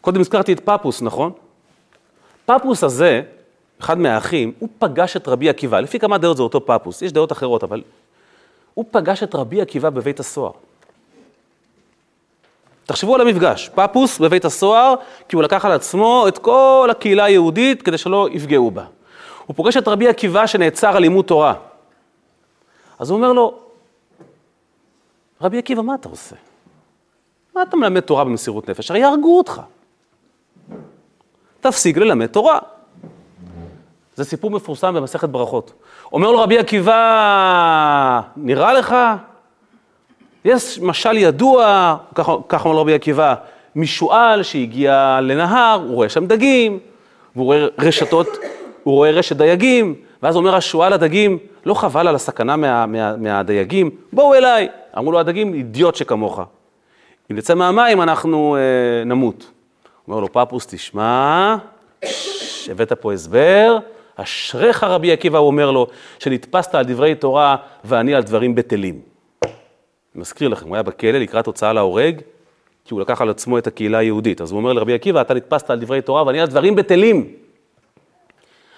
קודם 0.00 0.20
הזכרתי 0.20 0.52
את 0.52 0.60
פפוס, 0.60 1.02
נכון? 1.02 1.32
פפוס 2.46 2.84
הזה 2.84 3.22
אחד 3.80 3.98
מהאחים, 3.98 4.52
הוא 4.58 4.68
פגש 4.78 5.16
את 5.16 5.28
רבי 5.28 5.48
עקיבא, 5.48 5.80
לפי 5.80 5.98
כמה 5.98 6.18
דעות 6.18 6.36
זה 6.36 6.42
אותו 6.42 6.66
פפוס, 6.66 7.02
יש 7.02 7.12
דעות 7.12 7.32
אחרות, 7.32 7.64
אבל 7.64 7.82
הוא 8.74 8.84
פגש 8.90 9.22
את 9.22 9.34
רבי 9.34 9.60
עקיבא 9.60 9.90
בבית 9.90 10.20
הסוהר. 10.20 10.52
תחשבו 12.86 13.14
על 13.14 13.20
המפגש, 13.20 13.70
פפוס 13.74 14.18
בבית 14.18 14.44
הסוהר, 14.44 14.94
כי 15.28 15.36
הוא 15.36 15.42
לקח 15.42 15.64
על 15.64 15.72
עצמו 15.72 16.24
את 16.28 16.38
כל 16.38 16.88
הקהילה 16.90 17.24
היהודית 17.24 17.82
כדי 17.82 17.98
שלא 17.98 18.28
יפגעו 18.32 18.70
בה. 18.70 18.84
הוא 19.46 19.56
פוגש 19.56 19.76
את 19.76 19.88
רבי 19.88 20.08
עקיבא 20.08 20.46
שנעצר 20.46 20.96
על 20.96 21.02
לימוד 21.02 21.24
תורה. 21.24 21.54
אז 22.98 23.10
הוא 23.10 23.16
אומר 23.16 23.32
לו, 23.32 23.58
רבי 25.40 25.58
עקיבא, 25.58 25.82
מה 25.82 25.94
אתה 25.94 26.08
עושה? 26.08 26.36
מה 27.56 27.62
אתה 27.62 27.76
מלמד 27.76 28.00
תורה 28.00 28.24
במסירות 28.24 28.70
נפש? 28.70 28.90
הרי 28.90 29.00
יהרגו 29.00 29.38
אותך. 29.38 29.60
תפסיק 31.60 31.96
ללמד 31.96 32.26
תורה. 32.26 32.58
זה 34.14 34.24
סיפור 34.24 34.50
מפורסם 34.50 34.94
במסכת 34.94 35.28
ברכות. 35.28 35.72
אומר 36.12 36.30
לו 36.30 36.40
רבי 36.40 36.58
עקיבא, 36.58 38.20
נראה 38.36 38.72
לך? 38.72 38.96
יש 40.44 40.78
משל 40.78 41.16
ידוע, 41.16 41.96
ככה 42.48 42.68
אומר 42.68 42.78
רבי 42.78 42.94
עקיבא, 42.94 43.34
משועל 43.76 44.42
שהגיע 44.42 45.18
לנהר, 45.22 45.80
הוא 45.86 45.94
רואה 45.94 46.08
שם 46.08 46.26
דגים, 46.26 46.78
והוא 47.36 47.44
רואה 47.44 47.66
רשתות, 47.78 48.28
הוא 48.84 48.94
רואה 48.94 49.10
רשת 49.10 49.36
דייגים, 49.36 49.94
ואז 50.22 50.36
אומר 50.36 50.54
השועל 50.54 50.94
לדגים, 50.94 51.38
לא 51.66 51.74
חבל 51.74 52.08
על 52.08 52.14
הסכנה 52.14 52.56
מה, 52.56 52.86
מה, 52.86 53.16
מהדייגים? 53.16 53.90
בואו 54.12 54.34
אליי. 54.34 54.68
אמרו 54.98 55.12
לו 55.12 55.18
הדגים, 55.18 55.54
אידיוט 55.54 55.94
שכמוך. 55.94 56.40
אם 57.30 57.36
נצא 57.36 57.54
מהמים 57.54 58.02
אנחנו 58.02 58.56
אה, 58.56 59.04
נמות. 59.04 59.50
אומר 60.08 60.20
לו 60.20 60.32
פפוס, 60.32 60.66
תשמע, 60.66 61.56
הבאת 62.70 62.92
פה 62.92 63.12
הסבר, 63.12 63.78
אשריך 64.16 64.84
רבי 64.84 65.12
עקיבא, 65.12 65.38
הוא 65.38 65.46
אומר 65.46 65.70
לו, 65.70 65.86
שנתפסת 66.18 66.74
על 66.74 66.84
דברי 66.84 67.14
תורה 67.14 67.56
ואני 67.84 68.14
על 68.14 68.22
דברים 68.22 68.54
בטלים. 68.54 69.00
אני 69.44 69.50
מזכיר 70.20 70.48
לכם, 70.48 70.68
הוא 70.68 70.76
היה 70.76 70.82
בכלא 70.82 71.18
לקראת 71.18 71.46
הוצאה 71.46 71.72
להורג, 71.72 72.20
כי 72.84 72.94
הוא 72.94 73.00
לקח 73.00 73.20
על 73.20 73.30
עצמו 73.30 73.58
את 73.58 73.66
הקהילה 73.66 73.98
היהודית. 73.98 74.40
אז 74.40 74.50
הוא 74.50 74.58
אומר 74.58 74.72
לרבי 74.72 74.94
עקיבא, 74.94 75.20
אתה 75.20 75.34
נתפסת 75.34 75.70
על 75.70 75.80
דברי 75.80 76.02
תורה 76.02 76.26
ואני 76.26 76.40
על 76.40 76.46
דברים 76.46 76.76
בטלים. 76.76 77.43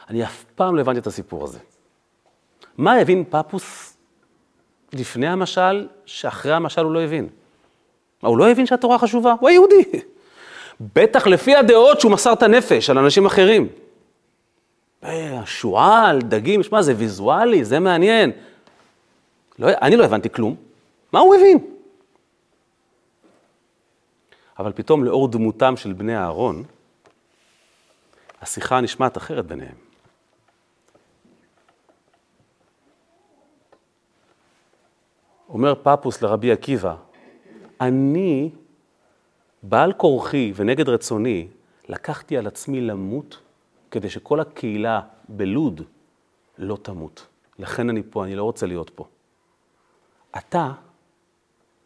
אני 0.09 0.25
אף 0.25 0.45
פעם 0.55 0.77
לא 0.77 0.81
הבנתי 0.81 0.99
את 0.99 1.07
הסיפור 1.07 1.45
הזה. 1.45 1.59
מה 2.79 2.97
הבין 2.97 3.25
פפוס 3.31 3.97
לפני 4.93 5.27
המשל, 5.29 5.89
שאחרי 6.07 6.53
המשל 6.53 6.85
הוא 6.85 6.93
לא 6.93 7.01
הבין? 7.01 7.29
מה, 8.23 8.29
הוא 8.29 8.39
לא 8.39 8.51
הבין 8.51 8.67
שהתורה 8.67 8.99
חשובה? 8.99 9.35
הוא 9.41 9.49
היהודי. 9.49 9.83
בטח 10.81 11.27
לפי 11.27 11.57
הדעות 11.57 12.01
שהוא 12.01 12.13
מסר 12.13 12.33
את 12.33 12.43
הנפש 12.43 12.91
על 12.91 12.99
אנשים 12.99 13.27
אחרים. 13.27 13.69
השועל, 15.03 16.21
דגים, 16.21 16.63
שמע, 16.63 16.83
זה 16.83 16.95
ויזואלי, 16.97 17.65
זה 17.65 17.79
מעניין. 17.81 18.33
לא, 19.59 19.69
אני 19.83 19.97
לא 19.97 20.05
הבנתי 20.05 20.31
כלום. 20.31 20.57
מה 21.13 21.21
הוא 21.21 21.35
הבין? 21.35 21.59
אבל 24.59 24.73
פתאום 24.73 25.05
לאור 25.05 25.29
דמותם 25.29 25.77
של 25.77 25.93
בני 25.93 26.17
אהרון, 26.17 26.65
השיחה 28.43 28.81
נשמעת 28.81 29.17
אחרת 29.17 29.47
ביניהם. 29.47 29.86
אומר 35.49 35.75
פפוס 35.83 36.23
לרבי 36.23 36.53
עקיבא, 36.53 36.97
אני, 37.81 38.51
בעל 39.63 39.93
כורחי 39.93 40.53
ונגד 40.57 40.89
רצוני, 40.89 41.49
לקחתי 41.89 42.37
על 42.37 42.47
עצמי 42.47 42.81
למות 42.81 43.39
כדי 43.91 44.11
שכל 44.11 44.41
הקהילה 44.41 45.01
בלוד 45.29 45.81
לא 46.59 46.77
תמות. 46.83 47.27
לכן 47.59 47.91
אני 47.91 48.03
פה, 48.11 48.25
אני 48.25 48.37
לא 48.37 48.45
רוצה 48.45 48.67
להיות 48.67 48.91
פה. 48.91 49.05
אתה, 50.39 50.73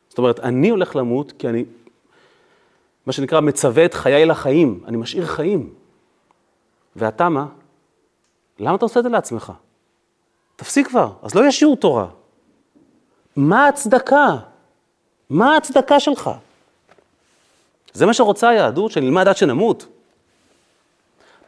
זאת 0.09 0.19
אומרת, 0.19 0.41
אני 0.41 0.69
הולך 0.69 0.97
למות 0.97 1.33
כי 1.33 1.49
אני, 1.49 1.65
מה 3.07 3.13
שנקרא, 3.13 3.41
מצווה 3.41 3.85
את 3.85 3.95
חיי 3.95 4.27
לחיים, 4.27 4.85
אני 4.87 4.97
משאיר 4.97 5.27
חיים. 5.27 5.75
ואתה 6.97 7.29
מה? 7.29 7.47
למה 8.59 8.77
אתה 8.77 8.85
עושה 8.85 9.01
את 9.01 9.05
זה 9.05 9.11
לעצמך? 9.11 9.53
תפסיק 10.57 10.89
כבר, 10.89 11.13
אז 11.23 11.35
לא 11.35 11.41
יהיה 11.41 11.53
שיעור 11.53 11.77
תורה. 11.77 12.09
מה 13.41 13.65
ההצדקה? 13.65 14.37
מה 15.31 15.55
ההצדקה 15.55 16.01
שלך? 16.01 16.31
זה 17.93 18.07
מה 18.07 18.15
שרוצה 18.15 18.49
היהדות, 18.49 18.93
שנלמד 18.93 19.29
עד 19.29 19.37
שנמות. 19.37 19.87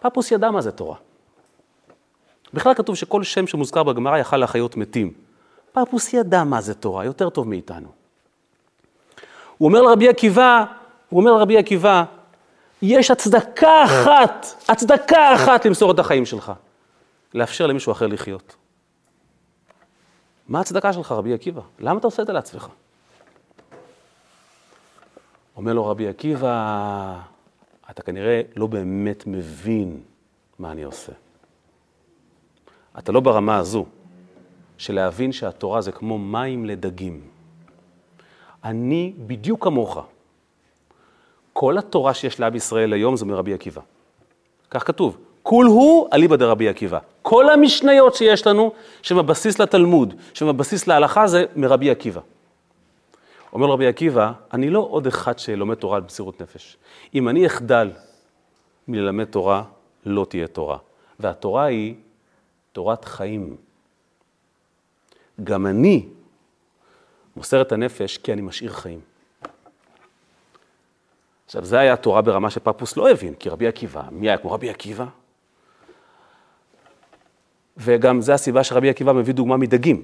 פפוס 0.00 0.30
ידע 0.30 0.50
מה 0.50 0.60
זה 0.60 0.72
תורה. 0.72 0.96
בכלל 2.54 2.74
כתוב 2.74 2.96
שכל 2.96 3.22
שם 3.22 3.46
שמוזכר 3.46 3.82
בגמרא 3.82 4.18
יכל 4.18 4.36
להחיות 4.36 4.76
מתים. 4.76 5.12
פפוס 5.72 6.12
ידע 6.12 6.44
מה 6.44 6.60
זה 6.60 6.74
תורה, 6.74 7.04
יותר 7.04 7.30
טוב 7.30 7.48
מאיתנו. 7.48 7.88
הוא 9.58 9.68
אומר 9.68 9.82
לרבי 9.82 10.08
עקיבא, 10.08 10.64
הוא 11.08 11.20
אומר 11.20 11.32
לרבי 11.32 11.58
עקיבא, 11.58 12.04
יש 12.82 13.10
הצדקה 13.10 13.84
אחת, 13.84 14.46
הצדקה 14.68 15.34
אחת 15.34 15.66
למסור 15.66 15.92
את 15.92 15.98
החיים 15.98 16.26
שלך. 16.26 16.52
לאפשר 17.34 17.66
למישהו 17.66 17.92
אחר 17.92 18.06
לחיות. 18.06 18.56
מה 20.52 20.60
הצדקה 20.60 20.92
שלך, 20.92 21.12
רבי 21.12 21.34
עקיבא? 21.34 21.62
למה 21.78 21.98
אתה 21.98 22.06
עושה 22.06 22.22
את 22.22 22.26
זה 22.26 22.32
לעצמך? 22.32 22.68
אומר 25.56 25.72
לו 25.72 25.86
רבי 25.86 26.08
עקיבא, 26.08 27.20
אתה 27.90 28.02
כנראה 28.02 28.42
לא 28.56 28.66
באמת 28.66 29.26
מבין 29.26 30.00
מה 30.58 30.72
אני 30.72 30.82
עושה. 30.82 31.12
אתה 32.98 33.12
לא 33.12 33.20
ברמה 33.20 33.56
הזו 33.56 33.86
של 34.78 34.94
להבין 34.94 35.32
שהתורה 35.32 35.80
זה 35.80 35.92
כמו 35.92 36.18
מים 36.18 36.64
לדגים. 36.64 37.20
אני 38.64 39.12
בדיוק 39.26 39.64
כמוך. 39.64 39.98
כל 41.52 41.78
התורה 41.78 42.14
שיש 42.14 42.40
לעם 42.40 42.54
ישראל 42.54 42.92
היום 42.92 43.16
זה 43.16 43.24
מרבי 43.24 43.54
עקיבא. 43.54 43.80
כך 44.70 44.86
כתוב, 44.86 45.16
כול 45.42 45.66
הוא 45.66 46.08
אליבא 46.12 46.36
דרבי 46.36 46.68
עקיבא. 46.68 46.98
כל 47.22 47.50
המשניות 47.50 48.14
שיש 48.14 48.46
לנו, 48.46 48.72
שהן 49.02 49.18
הבסיס 49.18 49.58
לתלמוד, 49.58 50.14
שהן 50.34 50.48
הבסיס 50.48 50.86
להלכה, 50.86 51.26
זה 51.26 51.44
מרבי 51.56 51.90
עקיבא. 51.90 52.20
אומר 53.52 53.66
רבי 53.66 53.86
עקיבא, 53.86 54.32
אני 54.52 54.70
לא 54.70 54.78
עוד 54.90 55.06
אחד 55.06 55.38
שלומד 55.38 55.74
תורה 55.74 55.96
על 55.96 56.02
מסירות 56.02 56.42
נפש. 56.42 56.76
אם 57.14 57.28
אני 57.28 57.46
אחדל 57.46 57.90
מללמד 58.88 59.24
תורה, 59.24 59.62
לא 60.06 60.26
תהיה 60.28 60.46
תורה. 60.46 60.78
והתורה 61.20 61.64
היא 61.64 61.94
תורת 62.72 63.04
חיים. 63.04 63.56
גם 65.44 65.66
אני 65.66 66.06
מוסר 67.36 67.62
את 67.62 67.72
הנפש 67.72 68.18
כי 68.18 68.32
אני 68.32 68.42
משאיר 68.42 68.72
חיים. 68.72 69.00
עכשיו, 71.46 71.64
זה 71.64 71.78
היה 71.78 71.96
תורה 71.96 72.22
ברמה 72.22 72.50
שפפוס 72.50 72.96
לא 72.96 73.10
הבין, 73.10 73.34
כי 73.34 73.48
רבי 73.48 73.66
עקיבא, 73.66 74.02
מי 74.10 74.28
היה 74.28 74.38
כמו 74.38 74.52
רבי 74.52 74.70
עקיבא? 74.70 75.06
וגם 77.76 78.20
זו 78.20 78.32
הסיבה 78.32 78.64
שרבי 78.64 78.90
עקיבא 78.90 79.12
מביא 79.12 79.34
דוגמה 79.34 79.56
מדגים. 79.56 80.02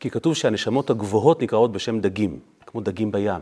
כי 0.00 0.10
כתוב 0.10 0.34
שהנשמות 0.34 0.90
הגבוהות 0.90 1.42
נקראות 1.42 1.72
בשם 1.72 2.00
דגים, 2.00 2.38
כמו 2.66 2.80
דגים 2.80 3.12
בים, 3.12 3.40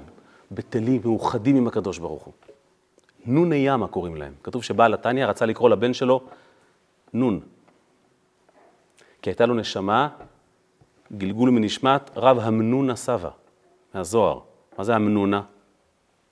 בטלים, 0.52 1.00
מאוחדים 1.04 1.56
עם 1.56 1.66
הקדוש 1.66 1.98
ברוך 1.98 2.22
הוא. 2.22 2.34
נוני 3.26 3.56
ימה 3.56 3.88
קוראים 3.88 4.16
להם. 4.16 4.32
כתוב 4.42 4.64
שבעל 4.64 4.94
התניא 4.94 5.26
רצה 5.26 5.46
לקרוא 5.46 5.70
לבן 5.70 5.94
שלו 5.94 6.20
נון. 7.12 7.40
כי 9.22 9.30
הייתה 9.30 9.46
לו 9.46 9.54
נשמה, 9.54 10.08
גלגול 11.12 11.50
מנשמת, 11.50 12.10
רב 12.16 12.38
המנונה 12.38 12.96
סבא, 12.96 13.30
מהזוהר. 13.94 14.40
מה 14.78 14.84
זה 14.84 14.94
המנונה? 14.94 15.42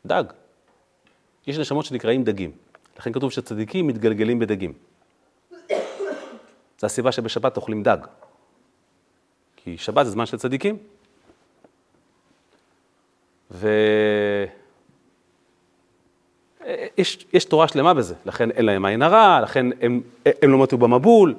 דג. 0.06 0.24
יש 1.46 1.58
נשמות 1.58 1.84
שנקראים 1.84 2.24
דגים. 2.24 2.50
לכן 2.98 3.12
כתוב 3.12 3.32
שצדיקים 3.32 3.86
מתגלגלים 3.86 4.38
בדגים. 4.38 4.72
זו 6.80 6.86
הסיבה 6.86 7.12
שבשבת 7.12 7.56
אוכלים 7.56 7.82
דג. 7.82 7.98
כי 9.56 9.78
שבת 9.78 10.06
זה 10.06 10.12
זמן 10.12 10.26
של 10.26 10.38
צדיקים. 10.38 10.76
ויש 13.50 13.68
יש 17.32 17.44
תורה 17.44 17.68
שלמה 17.68 17.94
בזה, 17.94 18.14
לכן 18.26 18.50
אין 18.50 18.64
להם 18.64 18.84
עין 18.84 19.02
הרע, 19.02 19.40
לכן 19.40 19.66
הם, 19.80 20.00
הם 20.42 20.50
לא 20.50 20.62
מתו 20.62 20.78
במבול, 20.78 21.34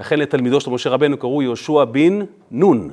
לכן 0.00 0.18
לתלמידו 0.18 0.60
של 0.60 0.70
משה 0.70 0.90
רבנו 0.90 1.16
קראו 1.16 1.42
יהושע 1.42 1.84
בן 1.84 2.18
נון. 2.50 2.90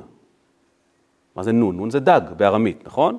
מה 1.36 1.44
זה 1.44 1.52
נון? 1.52 1.78
נון 1.78 1.90
זה 1.90 2.00
דג 2.00 2.22
בארמית, 2.38 2.86
נכון? 2.86 3.18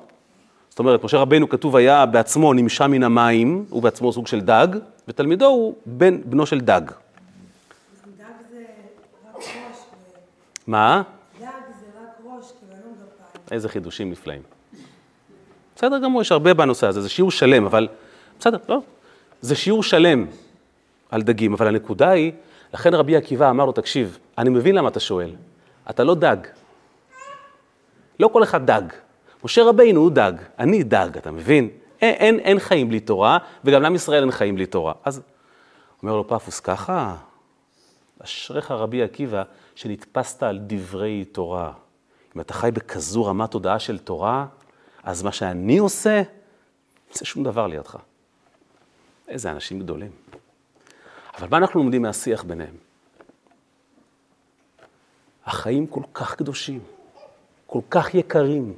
זאת 0.69 0.79
אומרת, 0.79 1.05
משה 1.05 1.19
רבנו 1.19 1.49
כתוב 1.49 1.77
היה 1.77 2.07
בעצמו 2.07 2.53
נמשה 2.53 2.87
מן 2.87 3.03
המים, 3.03 3.65
הוא 3.71 3.83
בעצמו 3.83 4.13
סוג 4.13 4.27
של 4.27 4.41
דג, 4.41 4.69
ותלמידו 5.09 5.47
הוא 5.47 5.75
בן, 5.87 6.21
בנו 6.25 6.47
של 6.47 6.61
דג. 6.61 6.81
דג 8.19 8.25
זה 8.51 8.65
רק 9.29 9.37
ראש. 9.37 9.47
מה? 10.71 11.03
איזה 13.51 13.69
חידושים 13.69 14.11
נפלאים. 14.11 14.43
בסדר 15.77 15.99
גמור, 15.99 16.21
יש 16.21 16.33
הרבה 16.33 16.55
בנושא 16.55 16.87
הזה, 16.87 17.01
זה 17.01 17.09
שיעור 17.09 17.31
שלם, 17.31 17.67
אבל 17.67 17.89
בסדר, 18.39 18.59
לא. 18.69 18.79
זה 19.41 19.55
שיעור 19.55 19.83
שלם. 19.83 20.27
על 21.11 21.23
דגים, 21.23 21.53
אבל 21.53 21.67
הנקודה 21.67 22.11
היא, 22.11 22.33
לכן 22.75 22.95
רבי 22.95 23.17
עקיבא 23.17 23.51
אמר 23.51 23.65
לו, 23.65 23.73
תקשיב, 23.73 24.19
אני 24.39 24.51
מבין 24.51 24.75
למה 24.75 24.89
אתה 24.89 25.01
שואל, 25.01 25.31
אתה 25.91 26.05
לא 26.05 26.15
דג. 26.15 26.37
לא 28.21 28.29
כל 28.29 28.43
אחד 28.43 28.67
דג. 28.67 28.83
משה 29.45 29.65
רבינו 29.65 30.01
הוא 30.01 30.11
דג, 30.11 30.33
אני 30.59 30.83
דג, 30.83 31.09
אתה 31.17 31.31
מבין? 31.31 31.69
אין, 32.01 32.15
אין, 32.15 32.39
אין 32.39 32.59
חיים 32.59 32.89
בלי 32.89 33.01
תורה, 33.01 33.39
וגם 33.65 33.83
לעם 33.83 33.95
ישראל 33.95 34.23
אין 34.23 34.31
חיים 34.31 34.55
בלי 34.55 34.67
תורה. 34.67 34.93
אז 35.05 35.23
אומר 36.03 36.17
לו 36.17 36.29
פפוס, 36.29 36.61
ככה? 36.61 37.17
אשריך 38.25 38.71
רבי 38.71 39.03
עקיבא, 39.03 39.43
שנתפסת 39.75 40.43
על 40.43 40.59
דברי 40.67 41.25
תורה. 41.25 41.73
אם 42.37 42.41
אתה 42.41 42.55
חי 42.55 42.71
בכזו 42.71 43.25
רמת 43.25 43.51
תודעה 43.51 43.79
של 43.79 43.99
תורה, 43.99 44.47
אז 45.03 45.23
מה 45.23 45.33
שאני 45.33 45.79
עושה, 45.79 46.23
זה 47.13 47.25
שום 47.25 47.45
דבר 47.45 47.67
לידך. 47.67 47.97
איזה 49.29 49.51
אנשים 49.51 49.81
גדולים. 49.81 50.11
אבל 51.39 51.49
מה 51.51 51.57
אנחנו 51.57 51.81
לומדים 51.81 52.03
מהשיח 52.03 52.43
ביניהם? 52.43 52.75
החיים 55.47 55.87
כל 55.87 56.03
כך 56.15 56.35
קדושים, 56.35 56.81
כל 57.67 57.81
כך 57.91 58.15
יקרים. 58.15 58.75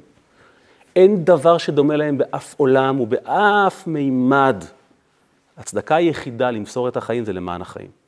אין 0.95 1.25
דבר 1.25 1.57
שדומה 1.57 1.95
להם 1.95 2.17
באף 2.17 2.55
עולם 2.57 2.99
ובאף 2.99 3.87
מימד. 3.87 4.63
הצדקה 5.57 5.95
היחידה 5.95 6.51
למסור 6.51 6.87
את 6.89 6.97
החיים 6.97 7.25
זה 7.25 7.33
למען 7.33 7.61
החיים. 7.61 8.02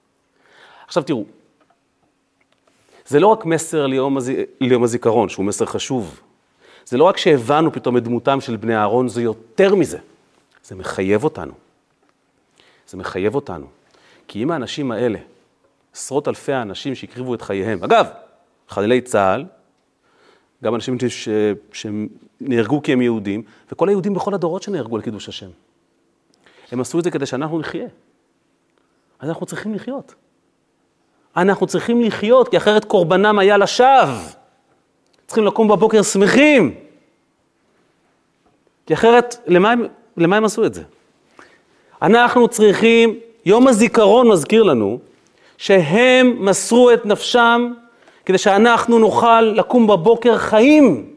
עכשיו 0.88 1.04
תראו, 1.04 1.26
זה 3.08 3.20
לא 3.20 3.28
רק 3.28 3.46
מסר 3.46 3.88
ליום, 3.88 4.18
הז... 4.18 4.32
ליום 4.62 4.84
הזיכרון, 4.84 5.30
שהוא 5.30 5.46
מסר 5.46 5.66
חשוב. 5.66 6.22
זה 6.86 6.98
לא 6.98 7.04
רק 7.04 7.18
שהבנו 7.18 7.74
פתאום 7.74 7.98
את 7.98 8.04
דמותם 8.04 8.42
של 8.42 8.56
בני 8.56 8.76
אהרון, 8.76 9.08
זה 9.08 9.22
יותר 9.22 9.76
מזה. 9.76 9.98
זה 10.64 10.76
מחייב 10.76 11.24
אותנו. 11.24 11.54
זה 12.88 12.98
מחייב 12.98 13.36
אותנו. 13.36 13.68
כי 14.28 14.44
אם 14.44 14.52
האנשים 14.52 14.92
האלה, 14.92 15.20
עשרות 15.94 16.28
אלפי 16.28 16.54
האנשים 16.54 16.96
שהקריבו 16.96 17.36
את 17.36 17.42
חייהם, 17.42 17.84
אגב, 17.84 18.08
חללי 18.68 19.02
צה"ל, 19.02 19.46
גם 20.64 20.76
אנשים 20.76 20.98
ש... 21.08 21.30
שנהרגו 21.74 22.82
כי 22.82 22.94
הם 22.94 23.02
יהודים, 23.02 23.44
וכל 23.72 23.90
היהודים 23.90 24.14
בכל 24.14 24.34
הדורות 24.34 24.64
שנהרגו 24.64 24.96
על 24.96 25.02
קידוש 25.02 25.30
השם. 25.30 25.50
הם 26.72 26.82
עשו 26.82 27.00
את 27.00 27.04
זה 27.04 27.12
כדי 27.12 27.26
שאנחנו 27.26 27.60
נחיה. 27.60 27.88
אז 29.20 29.30
אנחנו 29.30 29.46
צריכים 29.46 29.74
לחיות. 29.74 30.16
אנחנו 31.38 31.68
צריכים 31.68 32.02
לחיות, 32.02 32.50
כי 32.50 32.58
אחרת 32.58 32.86
קורבנם 32.86 33.40
היה 33.40 33.58
לשווא. 33.58 34.16
צריכים 35.28 35.46
לקום 35.46 35.68
בבוקר 35.68 36.02
שמחים. 36.02 36.74
כי 38.86 38.94
אחרת, 38.94 39.36
למה 39.48 39.72
הם, 39.72 39.86
למה 40.18 40.38
הם 40.38 40.46
עשו 40.46 40.66
את 40.66 40.74
זה? 40.74 40.84
אנחנו 42.02 42.48
צריכים, 42.48 43.20
יום 43.46 43.68
הזיכרון 43.68 44.28
מזכיר 44.28 44.64
לנו, 44.64 45.00
שהם 45.58 46.36
מסרו 46.40 46.92
את 46.92 47.06
נפשם 47.06 47.72
כדי 48.26 48.38
שאנחנו 48.38 49.00
נוכל 49.00 49.42
לקום 49.42 49.88
בבוקר 49.88 50.38
חיים, 50.38 51.10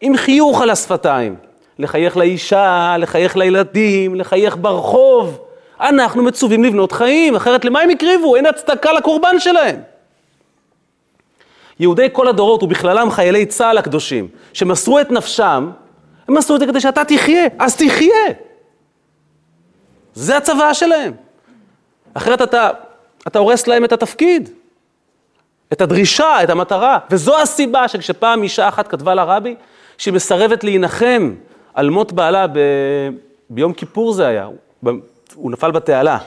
עם 0.00 0.16
חיוך 0.16 0.60
על 0.60 0.70
השפתיים. 0.70 1.36
לחייך 1.78 2.16
לאישה, 2.16 2.96
לחייך 2.98 3.36
לילדים, 3.36 4.14
לחייך 4.14 4.56
ברחוב. 4.60 5.43
אנחנו 5.80 6.22
מצווים 6.22 6.64
לבנות 6.64 6.92
חיים, 6.92 7.36
אחרת 7.36 7.64
למה 7.64 7.80
הם 7.80 7.90
הקריבו? 7.90 8.36
אין 8.36 8.46
הצדקה 8.46 8.92
לקורבן 8.92 9.38
שלהם. 9.38 9.80
יהודי 11.80 12.08
כל 12.12 12.28
הדורות, 12.28 12.62
ובכללם 12.62 13.10
חיילי 13.10 13.46
צה"ל 13.46 13.78
הקדושים, 13.78 14.28
שמסרו 14.52 15.00
את 15.00 15.10
נפשם, 15.10 15.70
הם 16.28 16.34
מסרו 16.36 16.56
את 16.56 16.60
זה 16.60 16.66
כדי 16.66 16.80
שאתה 16.80 17.04
תחיה, 17.04 17.46
אז 17.58 17.76
תחיה. 17.76 18.24
זה 20.14 20.36
הצוואה 20.36 20.74
שלהם. 20.74 21.12
אחרת 22.14 22.42
אתה, 22.42 22.70
אתה 23.26 23.38
הורס 23.38 23.66
להם 23.66 23.84
את 23.84 23.92
התפקיד, 23.92 24.48
את 25.72 25.80
הדרישה, 25.80 26.42
את 26.42 26.50
המטרה. 26.50 26.98
וזו 27.10 27.40
הסיבה 27.40 27.88
שכשפעם 27.88 28.42
אישה 28.42 28.68
אחת 28.68 28.88
כתבה 28.88 29.14
לרבי, 29.14 29.54
שהיא 29.98 30.14
מסרבת 30.14 30.64
להנחם 30.64 31.34
על 31.74 31.90
מות 31.90 32.12
בעלה 32.12 32.46
ב... 32.46 32.58
ביום 33.50 33.72
כיפור 33.72 34.12
זה 34.12 34.26
היה, 34.26 34.48
הוא 35.34 35.50
נפל 35.50 35.70
בתעלה. 35.70 36.18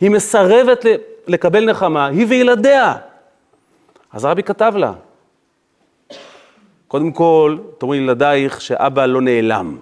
היא 0.00 0.10
מסרבת 0.10 0.84
לקבל 1.26 1.70
נחמה, 1.70 2.06
היא 2.06 2.26
וילדיה. 2.28 2.94
אז 4.12 4.24
הרבי 4.24 4.42
כתב 4.42 4.72
לה, 4.76 4.92
קודם 6.88 7.12
כל, 7.12 7.58
תאמרי 7.78 8.00
לילדייך 8.00 8.60
שאבא 8.60 9.06
לא 9.06 9.20
נעלם. 9.20 9.76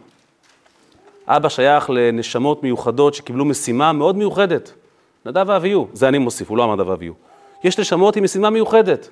אבא 1.26 1.48
שייך 1.48 1.90
לנשמות 1.90 2.62
מיוחדות 2.62 3.14
שקיבלו 3.14 3.44
משימה 3.44 3.92
מאוד 3.92 4.16
מיוחדת. 4.16 4.72
נדב 5.26 5.44
ואביהו, 5.48 5.88
זה 5.92 6.08
אני 6.08 6.18
מוסיף, 6.18 6.50
הוא 6.50 6.58
לא 6.58 6.64
אמר 6.64 6.74
נדב 6.74 6.88
ואביהו. 6.88 7.14
יש 7.64 7.80
נשמות 7.80 8.16
עם 8.16 8.24
משימה 8.24 8.50
מיוחדת. 8.50 9.08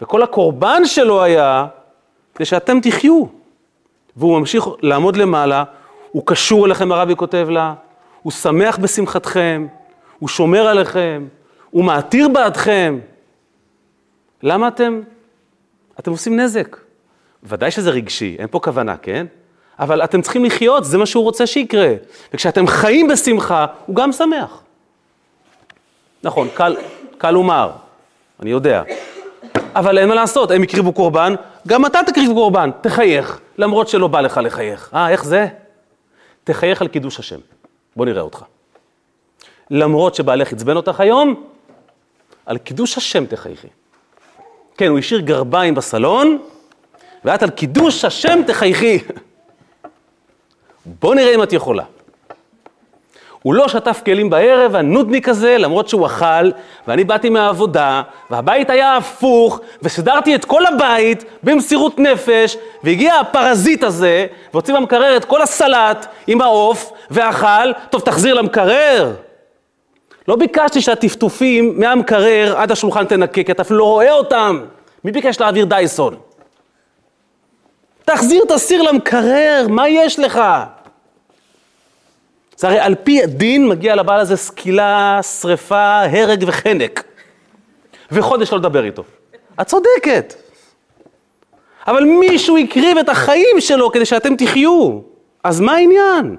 וכל 0.00 0.22
הקורבן 0.22 0.84
שלו 0.84 1.22
היה 1.22 1.66
כדי 2.34 2.44
שאתם 2.44 2.80
תחיו. 2.80 3.24
והוא 4.16 4.38
ממשיך 4.38 4.64
לעמוד 4.82 5.16
למעלה, 5.16 5.64
הוא 6.10 6.22
קשור 6.26 6.66
אליכם, 6.66 6.92
הרבי 6.92 7.16
כותב 7.16 7.46
לה, 7.50 7.74
הוא 8.22 8.32
שמח 8.32 8.78
בשמחתכם, 8.78 9.66
הוא 10.18 10.28
שומר 10.28 10.66
עליכם, 10.66 11.28
הוא 11.70 11.84
מעתיר 11.84 12.28
בעדכם. 12.28 12.98
למה 14.42 14.68
אתם, 14.68 15.00
אתם 16.00 16.10
עושים 16.10 16.40
נזק? 16.40 16.76
ודאי 17.42 17.70
שזה 17.70 17.90
רגשי, 17.90 18.36
אין 18.38 18.48
פה 18.50 18.60
כוונה, 18.60 18.96
כן? 18.96 19.26
אבל 19.78 20.04
אתם 20.04 20.22
צריכים 20.22 20.44
לחיות, 20.44 20.84
זה 20.84 20.98
מה 20.98 21.06
שהוא 21.06 21.24
רוצה 21.24 21.46
שיקרה. 21.46 21.94
וכשאתם 22.34 22.66
חיים 22.66 23.08
בשמחה, 23.08 23.66
הוא 23.86 23.96
גם 23.96 24.12
שמח. 24.12 24.62
נכון, 26.22 26.48
קל, 26.54 26.76
קל 27.18 27.30
לומר, 27.30 27.70
אני 28.40 28.50
יודע. 28.50 28.82
אבל 29.74 29.98
אין 29.98 30.08
מה 30.08 30.14
לעשות, 30.14 30.50
הם 30.50 30.62
הקריבו 30.62 30.92
קורבן, 30.92 31.34
גם 31.68 31.86
אתה 31.86 32.00
תקריב 32.06 32.32
קורבן, 32.32 32.70
תחייך, 32.80 33.40
למרות 33.58 33.88
שלא 33.88 34.06
בא 34.08 34.20
לך 34.20 34.40
לחייך. 34.42 34.90
אה, 34.94 35.10
איך 35.10 35.24
זה? 35.24 35.46
תחייך 36.44 36.82
על 36.82 36.88
קידוש 36.88 37.18
השם. 37.18 37.38
בוא 37.96 38.06
נראה 38.06 38.22
אותך. 38.22 38.44
למרות 39.70 40.14
שבעלך 40.14 40.52
עצבן 40.52 40.76
אותך 40.76 41.00
היום, 41.00 41.44
על 42.46 42.58
קידוש 42.58 42.98
השם 42.98 43.26
תחייכי. 43.26 43.68
כן, 44.76 44.86
הוא 44.86 44.98
השאיר 44.98 45.20
גרביים 45.20 45.74
בסלון, 45.74 46.38
ואת 47.24 47.42
על 47.42 47.50
קידוש 47.50 48.04
השם 48.04 48.40
תחייכי. 48.46 48.98
בוא 51.00 51.14
נראה 51.14 51.34
אם 51.34 51.42
את 51.42 51.52
יכולה. 51.52 51.84
הוא 53.42 53.54
לא 53.54 53.68
שטף 53.68 54.00
כלים 54.04 54.30
בערב, 54.30 54.76
הנודניק 54.76 55.28
הזה, 55.28 55.58
למרות 55.58 55.88
שהוא 55.88 56.06
אכל, 56.06 56.50
ואני 56.88 57.04
באתי 57.04 57.28
מהעבודה, 57.28 58.02
והבית 58.30 58.70
היה 58.70 58.96
הפוך, 58.96 59.60
וסידרתי 59.82 60.34
את 60.34 60.44
כל 60.44 60.66
הבית 60.66 61.24
במסירות 61.42 61.98
נפש, 61.98 62.56
והגיע 62.84 63.14
הפרזיט 63.14 63.84
הזה, 63.84 64.26
והוציא 64.52 64.74
מהמקרר 64.74 65.16
את 65.16 65.24
כל 65.24 65.42
הסלט 65.42 66.06
עם 66.26 66.40
העוף, 66.40 66.92
ואכל, 67.10 67.72
טוב, 67.90 68.00
תחזיר 68.00 68.34
למקרר. 68.34 69.12
לא 70.28 70.36
ביקשתי 70.36 70.80
שהטפטופים 70.80 71.80
מהמקרר 71.80 72.54
עד 72.56 72.70
השולחן 72.72 73.04
תנקה, 73.04 73.42
כי 73.42 73.52
אתה 73.52 73.62
אפילו 73.62 73.78
לא 73.78 73.84
רואה 73.84 74.12
אותם. 74.12 74.60
מי 75.04 75.12
ביקש 75.12 75.40
להעביר 75.40 75.64
דייסון? 75.64 76.16
תחזיר 78.04 78.42
את 78.46 78.50
הסיר 78.50 78.82
למקרר, 78.82 79.66
מה 79.68 79.88
יש 79.88 80.18
לך? 80.18 80.40
זה 82.62 82.68
הרי 82.68 82.78
על 82.78 82.94
פי 82.94 83.22
הדין 83.22 83.68
מגיע 83.68 83.94
לבעל 83.94 84.20
הזה 84.20 84.36
סקילה, 84.36 85.20
שרפה, 85.22 86.02
הרג 86.02 86.44
וחנק. 86.46 87.04
וחודש 88.12 88.52
לא 88.52 88.58
לדבר 88.58 88.84
איתו. 88.84 89.04
את 89.60 89.66
צודקת. 89.66 90.34
אבל 91.86 92.04
מישהו 92.04 92.56
הקריב 92.56 92.98
את 92.98 93.08
החיים 93.08 93.60
שלו 93.60 93.92
כדי 93.92 94.04
שאתם 94.04 94.36
תחיו. 94.36 95.00
אז 95.44 95.60
מה 95.60 95.72
העניין? 95.72 96.36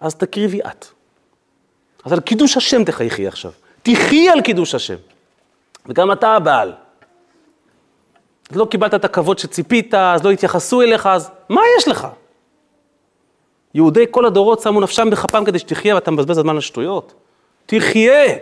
אז 0.00 0.14
תקריבי 0.14 0.60
את. 0.60 0.86
אז 2.04 2.12
על 2.12 2.20
קידוש 2.20 2.56
השם 2.56 2.84
תחייכי 2.84 3.26
עכשיו. 3.26 3.52
תחי 3.82 4.28
על 4.28 4.40
קידוש 4.40 4.74
השם. 4.74 4.96
וגם 5.86 6.12
אתה 6.12 6.28
הבעל. 6.28 6.72
לא 8.52 8.64
קיבלת 8.64 8.94
את 8.94 9.04
הכבוד 9.04 9.38
שציפית, 9.38 9.94
אז 9.94 10.24
לא 10.24 10.30
התייחסו 10.30 10.82
אליך, 10.82 11.06
אז 11.06 11.30
מה 11.48 11.60
יש 11.78 11.88
לך? 11.88 12.06
יהודי 13.74 14.04
כל 14.10 14.24
הדורות 14.24 14.60
שמו 14.60 14.80
נפשם 14.80 15.10
בכפם 15.10 15.44
כדי 15.44 15.58
שתחיה 15.58 15.94
ואתה 15.94 16.10
מבזבז 16.10 16.36
זמן 16.36 16.54
על 16.54 16.60
שטויות. 16.60 17.14
תחיה! 17.66 18.34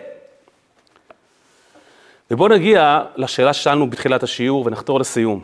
ובואו 2.31 2.49
נגיע 2.49 3.01
לשאלה 3.15 3.53
ששאלנו 3.53 3.89
בתחילת 3.89 4.23
השיעור 4.23 4.65
ונחתור 4.65 4.99
לסיום. 4.99 5.41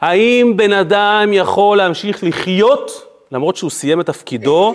האם 0.00 0.52
בן 0.56 0.72
אדם 0.72 1.30
יכול 1.32 1.76
להמשיך 1.76 2.24
לחיות 2.24 3.06
למרות 3.32 3.56
שהוא 3.56 3.70
סיים 3.70 4.00
את 4.00 4.06
תפקידו 4.06 4.74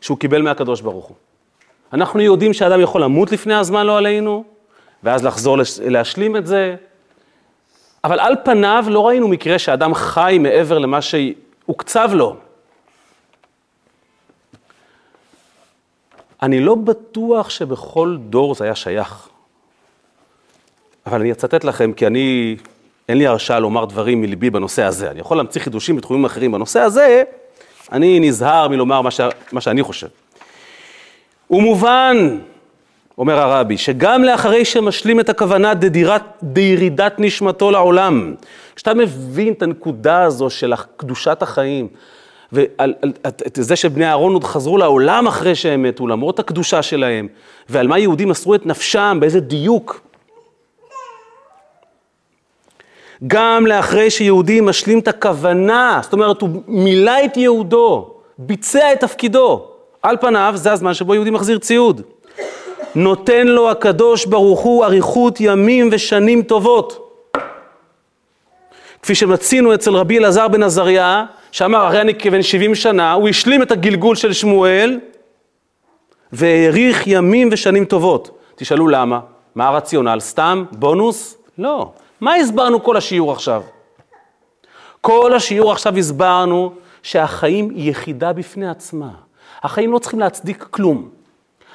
שהוא 0.00 0.18
קיבל 0.18 0.42
מהקדוש 0.42 0.80
ברוך 0.80 1.06
הוא? 1.06 1.16
אנחנו 1.92 2.20
יודעים 2.20 2.52
שאדם 2.52 2.80
יכול 2.80 3.02
למות 3.02 3.32
לפני 3.32 3.54
הזמן, 3.54 3.86
לא 3.86 3.98
עלינו, 3.98 4.44
ואז 5.02 5.24
לחזור 5.24 5.58
להשלים 5.80 6.36
את 6.36 6.46
זה, 6.46 6.76
אבל 8.04 8.20
על 8.20 8.34
פניו 8.44 8.84
לא 8.88 9.06
ראינו 9.06 9.28
מקרה 9.28 9.58
שאדם 9.58 9.94
חי 9.94 10.38
מעבר 10.40 10.78
למה 10.78 10.98
שהוקצב 11.02 12.10
לו. 12.14 12.36
אני 16.42 16.60
לא 16.60 16.74
בטוח 16.74 17.50
שבכל 17.50 18.16
דור 18.20 18.54
זה 18.54 18.64
היה 18.64 18.74
שייך. 18.74 19.28
אבל 21.06 21.20
אני 21.20 21.32
אצטט 21.32 21.64
לכם, 21.64 21.92
כי 21.92 22.06
אני, 22.06 22.56
אין 23.08 23.18
לי 23.18 23.26
הרשאה 23.26 23.58
לומר 23.58 23.84
דברים 23.84 24.20
מליבי 24.20 24.50
בנושא 24.50 24.82
הזה. 24.82 25.10
אני 25.10 25.20
יכול 25.20 25.36
להמציא 25.36 25.60
חידושים 25.60 25.96
בתחומים 25.96 26.24
אחרים. 26.24 26.52
בנושא 26.52 26.80
הזה, 26.80 27.22
אני 27.92 28.20
נזהר 28.20 28.68
מלומר 28.68 29.00
מה, 29.00 29.10
ש... 29.10 29.20
מה 29.52 29.60
שאני 29.60 29.82
חושב. 29.82 30.06
ומובן, 31.50 32.38
אומר 33.18 33.38
הרבי, 33.38 33.78
שגם 33.78 34.24
לאחרי 34.24 34.64
שמשלים 34.64 35.20
את 35.20 35.28
הכוונה 35.28 35.74
דדירת, 35.74 36.22
דירידת 36.42 37.14
נשמתו 37.18 37.70
לעולם, 37.70 38.34
כשאתה 38.76 38.94
מבין 38.94 39.52
את 39.52 39.62
הנקודה 39.62 40.22
הזו 40.22 40.50
של 40.50 40.72
קדושת 40.96 41.42
החיים, 41.42 41.88
ואת 42.52 43.58
זה 43.60 43.76
שבני 43.76 44.06
אהרון 44.06 44.32
עוד 44.32 44.44
חזרו 44.44 44.78
לעולם 44.78 45.26
אחרי 45.26 45.54
שהם 45.54 45.82
מתו, 45.82 46.06
למרות 46.06 46.38
הקדושה 46.38 46.82
שלהם, 46.82 47.28
ועל 47.68 47.86
מה 47.86 47.98
יהודים 47.98 48.28
מסרו 48.28 48.54
את 48.54 48.66
נפשם, 48.66 49.16
באיזה 49.20 49.40
דיוק. 49.40 50.00
גם 53.26 53.66
לאחרי 53.66 54.10
שיהודי 54.10 54.60
משלים 54.60 54.98
את 54.98 55.08
הכוונה, 55.08 56.00
זאת 56.02 56.12
אומרת, 56.12 56.40
הוא 56.40 56.50
מילא 56.66 57.24
את 57.24 57.36
ייעודו, 57.36 58.14
ביצע 58.38 58.92
את 58.92 59.00
תפקידו. 59.00 59.68
על 60.02 60.16
פניו, 60.20 60.52
זה 60.56 60.72
הזמן 60.72 60.94
שבו 60.94 61.14
יהודי 61.14 61.30
מחזיר 61.30 61.58
ציוד. 61.58 62.02
נותן 62.94 63.46
לו 63.46 63.70
הקדוש 63.70 64.26
ברוך 64.26 64.60
הוא 64.60 64.84
אריכות 64.84 65.40
ימים 65.40 65.88
ושנים 65.92 66.42
טובות. 66.42 66.98
כפי 69.02 69.14
שמצינו 69.14 69.74
אצל 69.74 69.94
רבי 69.94 70.18
אלעזר 70.18 70.48
בן 70.48 70.62
עזריה, 70.62 71.24
שאמר, 71.52 71.78
הרי 71.78 72.00
אני 72.00 72.14
כבן 72.14 72.42
70 72.42 72.74
שנה, 72.74 73.12
הוא 73.12 73.28
השלים 73.28 73.62
את 73.62 73.70
הגלגול 73.70 74.16
של 74.16 74.32
שמואל, 74.32 75.00
והאריך 76.32 77.06
ימים 77.06 77.48
ושנים 77.52 77.84
טובות. 77.84 78.38
תשאלו 78.56 78.88
למה? 78.88 79.20
מה 79.54 79.68
הרציונל? 79.68 80.20
סתם? 80.20 80.64
בונוס? 80.72 81.36
לא. 81.58 81.92
מה 82.20 82.34
הסברנו 82.34 82.82
כל 82.82 82.96
השיעור 82.96 83.32
עכשיו? 83.32 83.62
כל 85.00 85.34
השיעור 85.34 85.72
עכשיו 85.72 85.98
הסברנו 85.98 86.72
שהחיים 87.02 87.70
היא 87.70 87.90
יחידה 87.90 88.32
בפני 88.32 88.68
עצמה. 88.68 89.10
החיים 89.62 89.92
לא 89.92 89.98
צריכים 89.98 90.20
להצדיק 90.20 90.62
כלום. 90.70 91.08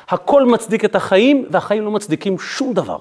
הכל 0.09 0.45
מצדיק 0.45 0.86
את 0.86 0.95
החיים, 0.95 1.45
והחיים 1.49 1.84
לא 1.84 1.91
מצדיקים 1.91 2.39
שום 2.39 2.73
דבר. 2.73 2.97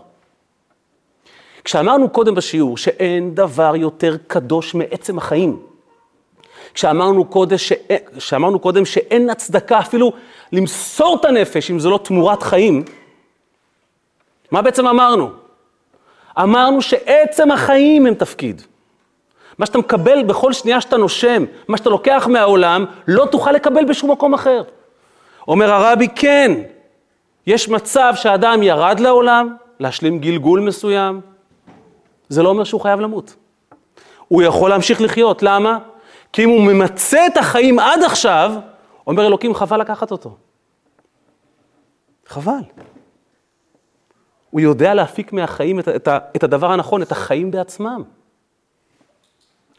כשאמרנו 1.64 2.08
קודם 2.10 2.34
בשיעור 2.34 2.76
שאין 2.76 3.34
דבר 3.34 3.76
יותר 3.76 4.16
קדוש 4.26 4.74
מעצם 4.74 5.18
החיים, 5.18 5.58
כשאמרנו 6.76 7.24
קודם, 7.24 7.58
שאין, 7.58 7.98
כשאמרנו 8.16 8.58
קודם 8.58 8.84
שאין 8.84 9.30
הצדקה 9.30 9.78
אפילו 9.78 10.12
למסור 10.52 11.16
את 11.20 11.24
הנפש 11.24 11.70
אם 11.70 11.80
זו 11.80 11.90
לא 11.90 11.98
תמורת 11.98 12.42
חיים, 12.42 12.84
מה 14.50 14.62
בעצם 14.62 14.86
אמרנו? 14.86 15.30
אמרנו 16.38 16.82
שעצם 16.82 17.50
החיים 17.50 18.06
הם 18.06 18.14
תפקיד. 18.14 18.62
מה 19.58 19.66
שאתה 19.66 19.78
מקבל 19.78 20.22
בכל 20.22 20.52
שנייה 20.52 20.80
שאתה 20.80 20.96
נושם, 20.96 21.44
מה 21.68 21.76
שאתה 21.76 21.90
לוקח 21.90 22.28
מהעולם, 22.30 22.84
לא 23.08 23.26
תוכל 23.30 23.52
לקבל 23.52 23.84
בשום 23.84 24.10
מקום 24.10 24.34
אחר. 24.34 24.62
אומר 25.48 25.72
הרבי, 25.72 26.08
כן, 26.14 26.52
יש 27.46 27.68
מצב 27.68 28.12
שהאדם 28.16 28.62
ירד 28.62 29.00
לעולם, 29.00 29.54
להשלים 29.80 30.18
גלגול 30.18 30.60
מסוים, 30.60 31.20
זה 32.28 32.42
לא 32.42 32.48
אומר 32.48 32.64
שהוא 32.64 32.80
חייב 32.80 33.00
למות. 33.00 33.34
הוא 34.28 34.42
יכול 34.42 34.70
להמשיך 34.70 35.00
לחיות, 35.00 35.42
למה? 35.42 35.78
כי 36.36 36.44
אם 36.44 36.48
הוא 36.48 36.62
ממצה 36.62 37.26
את 37.26 37.36
החיים 37.36 37.78
עד 37.78 38.02
עכשיו, 38.02 38.52
אומר 39.06 39.26
אלוקים, 39.26 39.54
חבל 39.54 39.80
לקחת 39.80 40.10
אותו. 40.10 40.36
חבל. 42.26 42.60
הוא 44.50 44.60
יודע 44.60 44.94
להפיק 44.94 45.32
מהחיים 45.32 45.80
את, 45.80 45.88
את, 45.88 46.08
את 46.36 46.44
הדבר 46.44 46.72
הנכון, 46.72 47.02
את 47.02 47.12
החיים 47.12 47.50
בעצמם. 47.50 48.02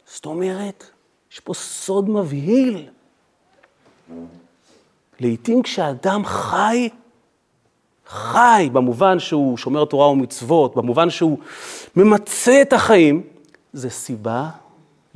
זאת 0.06 0.26
אומרת, 0.26 0.84
יש 1.32 1.40
פה 1.40 1.54
סוד 1.54 2.10
מבהיל. 2.10 2.90
לעתים 5.20 5.64
כשאדם 5.64 6.26
חי, 6.26 6.90
חי 8.08 8.70
במובן 8.74 9.20
שהוא 9.20 9.58
שומר 9.58 9.86
תורה 9.86 10.10
ומצוות, 10.10 10.76
במובן 10.76 11.10
שהוא 11.10 11.38
ממצה 11.96 12.62
את 12.62 12.74
החיים, 12.74 13.24
זה 13.74 13.90
סיבה 13.90 14.50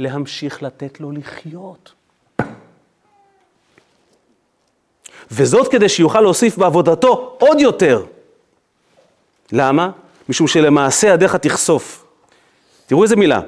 להמשיך 0.01 0.63
לתת 0.63 0.99
לו 0.99 1.11
לחיות. 1.11 1.93
וזאת 5.31 5.67
כדי 5.67 5.89
שיוכל 5.89 6.21
להוסיף 6.21 6.57
בעבודתו 6.57 7.35
עוד 7.39 7.59
יותר. 7.59 8.03
למה? 9.51 9.89
משום 10.29 10.47
שלמעשה 10.47 11.07
ידיך 11.07 11.35
תחשוף. 11.35 12.05
תראו 12.85 13.03
איזה 13.03 13.15
מילה. 13.15 13.41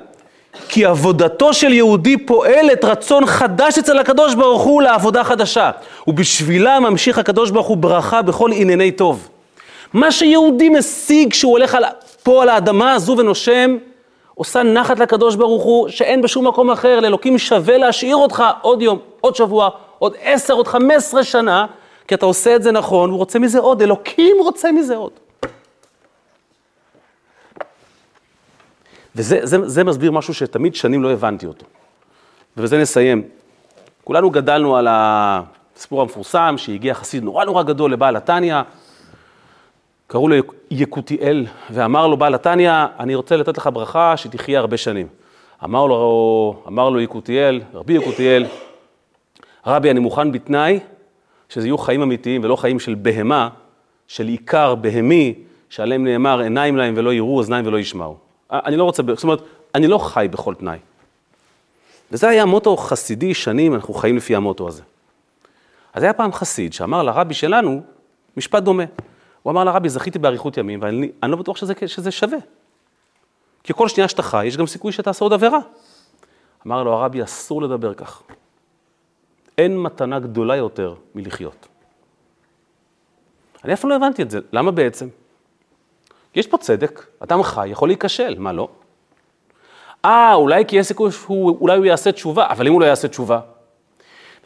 כי 0.70 0.86
עבודתו 0.86 1.54
של 1.54 1.74
יהודי 1.74 2.26
פועלת 2.26 2.86
רצון 2.86 3.26
חדש 3.26 3.78
אצל 3.78 4.00
הקדוש 4.00 4.36
ברוך 4.36 4.62
הוא 4.62 4.82
לעבודה 4.82 5.24
חדשה. 5.24 5.72
ובשבילה 6.08 6.80
ממשיך 6.80 7.18
הקדוש 7.18 7.52
ברוך 7.52 7.68
הוא 7.68 7.78
ברכה 7.78 8.22
בכל 8.22 8.52
ענייני 8.54 8.92
טוב. 8.92 9.30
מה 9.94 10.12
שיהודי 10.12 10.70
משיג 10.70 11.32
כשהוא 11.32 11.52
הולך 11.52 11.76
על, 11.76 11.84
פה 12.24 12.42
על 12.42 12.50
האדמה 12.50 12.94
הזו 12.94 13.16
ונושם, 13.18 13.78
עושה 14.36 14.64
נחת 14.64 15.00
לקדוש 15.00 15.36
ברוך 15.36 15.64
הוא, 15.64 15.90
שאין 15.90 16.22
בשום 16.22 16.48
מקום 16.48 16.72
אחר, 16.72 17.00
לאלוקים 17.00 17.38
שווה 17.38 17.78
להשאיר 17.78 18.16
אותך 18.16 18.44
עוד 18.62 18.82
יום, 18.82 19.00
עוד 19.22 19.36
שבוע, 19.36 19.70
עוד 20.00 20.16
עשר, 20.22 20.54
עוד 20.54 20.68
חמש 20.68 20.96
עשרה 20.96 21.24
שנה, 21.24 21.66
כי 22.08 22.16
אתה 22.16 22.26
עושה 22.26 22.56
את 22.56 22.64
זה 22.64 22.72
נכון, 22.72 23.10
הוא 23.10 23.18
רוצה 23.18 23.40
מזה 23.40 23.60
עוד, 23.60 23.82
אלוקים 23.82 24.38
רוצה 24.40 24.72
מזה 24.72 24.96
עוד. 24.96 25.12
וזה 29.16 29.40
זה, 29.44 29.70
זה 29.70 29.84
מסביר 29.84 30.12
משהו 30.12 30.34
שתמיד 30.34 30.76
שנים 30.76 31.04
לא 31.04 31.12
הבנתי 31.12 31.46
אותו. 31.46 31.66
ובזה 32.58 32.78
נסיים. 32.78 33.24
כולנו 34.04 34.30
גדלנו 34.30 34.76
על 34.78 34.88
הסיפור 34.90 36.02
המפורסם, 36.02 36.56
שהגיע 36.58 36.94
חסיד 36.94 37.24
נורא 37.24 37.46
נורא 37.46 37.64
גדול 37.64 37.94
לבעל 37.94 38.16
התניא, 38.16 38.62
קראו 40.14 40.28
לו 40.28 40.36
יקותיאל, 40.72 41.46
ואמר 41.72 42.08
לו 42.08 42.18
בעל 42.18 42.36
התניא, 42.36 42.86
אני 43.00 43.16
רוצה 43.16 43.38
לתת 43.38 43.58
לך 43.58 43.70
ברכה 43.74 44.18
שתחיה 44.18 44.60
הרבה 44.60 44.78
שנים. 44.78 45.08
אמר 45.64 45.86
לו, 45.86 46.64
אמר 46.68 46.90
לו 46.90 47.00
יקותיאל, 47.00 47.62
רבי 47.74 47.94
יקותיאל, 47.94 48.46
רבי, 49.68 49.92
אני 49.92 50.00
מוכן 50.00 50.32
בתנאי 50.32 50.80
שזה 51.50 51.68
יהיו 51.68 51.78
חיים 51.78 52.02
אמיתיים 52.02 52.44
ולא 52.44 52.56
חיים 52.56 52.80
של 52.80 52.96
בהמה, 52.96 53.50
של 54.08 54.28
עיקר 54.28 54.76
בהמי, 54.76 55.34
שעליהם 55.70 56.04
נאמר 56.04 56.40
עיניים 56.40 56.78
להם 56.78 56.94
ולא 56.98 57.14
יראו, 57.14 57.38
אוזניים 57.38 57.68
ולא 57.68 57.78
ישמעו. 57.78 58.18
אני 58.52 58.78
לא 58.78 58.84
רוצה, 58.84 59.04
זאת 59.08 59.24
אומרת, 59.24 59.42
אני 59.76 59.88
לא 59.88 59.98
חי 59.98 60.28
בכל 60.32 60.56
תנאי. 60.56 60.78
וזה 62.12 62.30
היה 62.30 62.46
מוטו 62.46 62.78
חסידי 62.78 63.34
שנים, 63.34 63.76
אנחנו 63.76 63.94
חיים 63.94 64.18
לפי 64.18 64.36
המוטו 64.36 64.68
הזה. 64.68 64.82
אז 65.94 66.04
היה 66.04 66.14
פעם 66.14 66.34
חסיד 66.34 66.74
שאמר 66.74 67.04
לרבי 67.04 67.34
שלנו 67.34 67.82
משפט 68.38 68.64
דומה. 68.64 68.84
הוא 69.44 69.52
אמר 69.52 69.64
לרבי, 69.64 69.90
זכיתי 69.90 70.20
באריכות 70.20 70.58
ימים, 70.58 70.80
ואני 70.82 71.12
לא 71.24 71.36
בטוח 71.36 71.58
שזה, 71.58 71.74
שזה 71.86 72.12
שווה. 72.12 72.38
כי 73.64 73.74
כל 73.74 73.88
שנייה 73.88 74.08
שאתה 74.08 74.24
חי, 74.24 74.46
יש 74.46 74.58
גם 74.58 74.68
סיכוי 74.68 74.92
שתעשה 74.92 75.26
עוד 75.26 75.34
עבירה. 75.34 75.60
אמר 76.68 76.84
לו 76.84 76.94
הרבי, 76.94 77.24
אסור 77.24 77.62
לדבר 77.62 77.94
כך. 77.94 78.24
אין 79.58 79.78
מתנה 79.78 80.20
גדולה 80.20 80.56
יותר 80.56 80.96
מלחיות. 81.16 81.68
אני 83.64 83.74
אף 83.74 83.82
פעם 83.82 83.90
לא 83.90 83.96
הבנתי 83.96 84.22
את 84.22 84.32
זה, 84.32 84.40
למה 84.54 84.72
בעצם? 84.72 85.08
יש 86.36 86.48
פה 86.48 86.58
צדק, 86.58 87.06
אדם 87.20 87.44
חי, 87.44 87.68
יכול 87.68 87.90
להיכשל, 87.90 88.40
מה 88.40 88.54
לא? 88.54 88.70
אה, 90.06 90.34
אולי 90.34 90.66
כי 90.66 90.76
יש 90.76 90.88
סיכוי 90.88 91.12
שאולי 91.12 91.78
הוא 91.78 91.86
יעשה 91.86 92.12
תשובה, 92.12 92.48
אבל 92.48 92.68
אם 92.68 92.74
הוא 92.74 92.82
לא 92.82 92.86
יעשה 92.86 93.08
תשובה. 93.08 93.40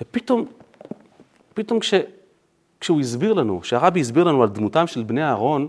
ופתאום, 0.02 0.45
פתאום 1.54 1.80
כש, 1.80 1.93
כשהוא 2.80 2.99
הסביר 2.99 3.34
לנו, 3.34 3.61
כשהרבי 3.61 4.01
הסביר 4.01 4.23
לנו 4.23 4.43
על 4.43 4.49
דמותם 4.49 4.88
של 4.88 5.03
בני 5.03 5.23
אהרון, 5.23 5.67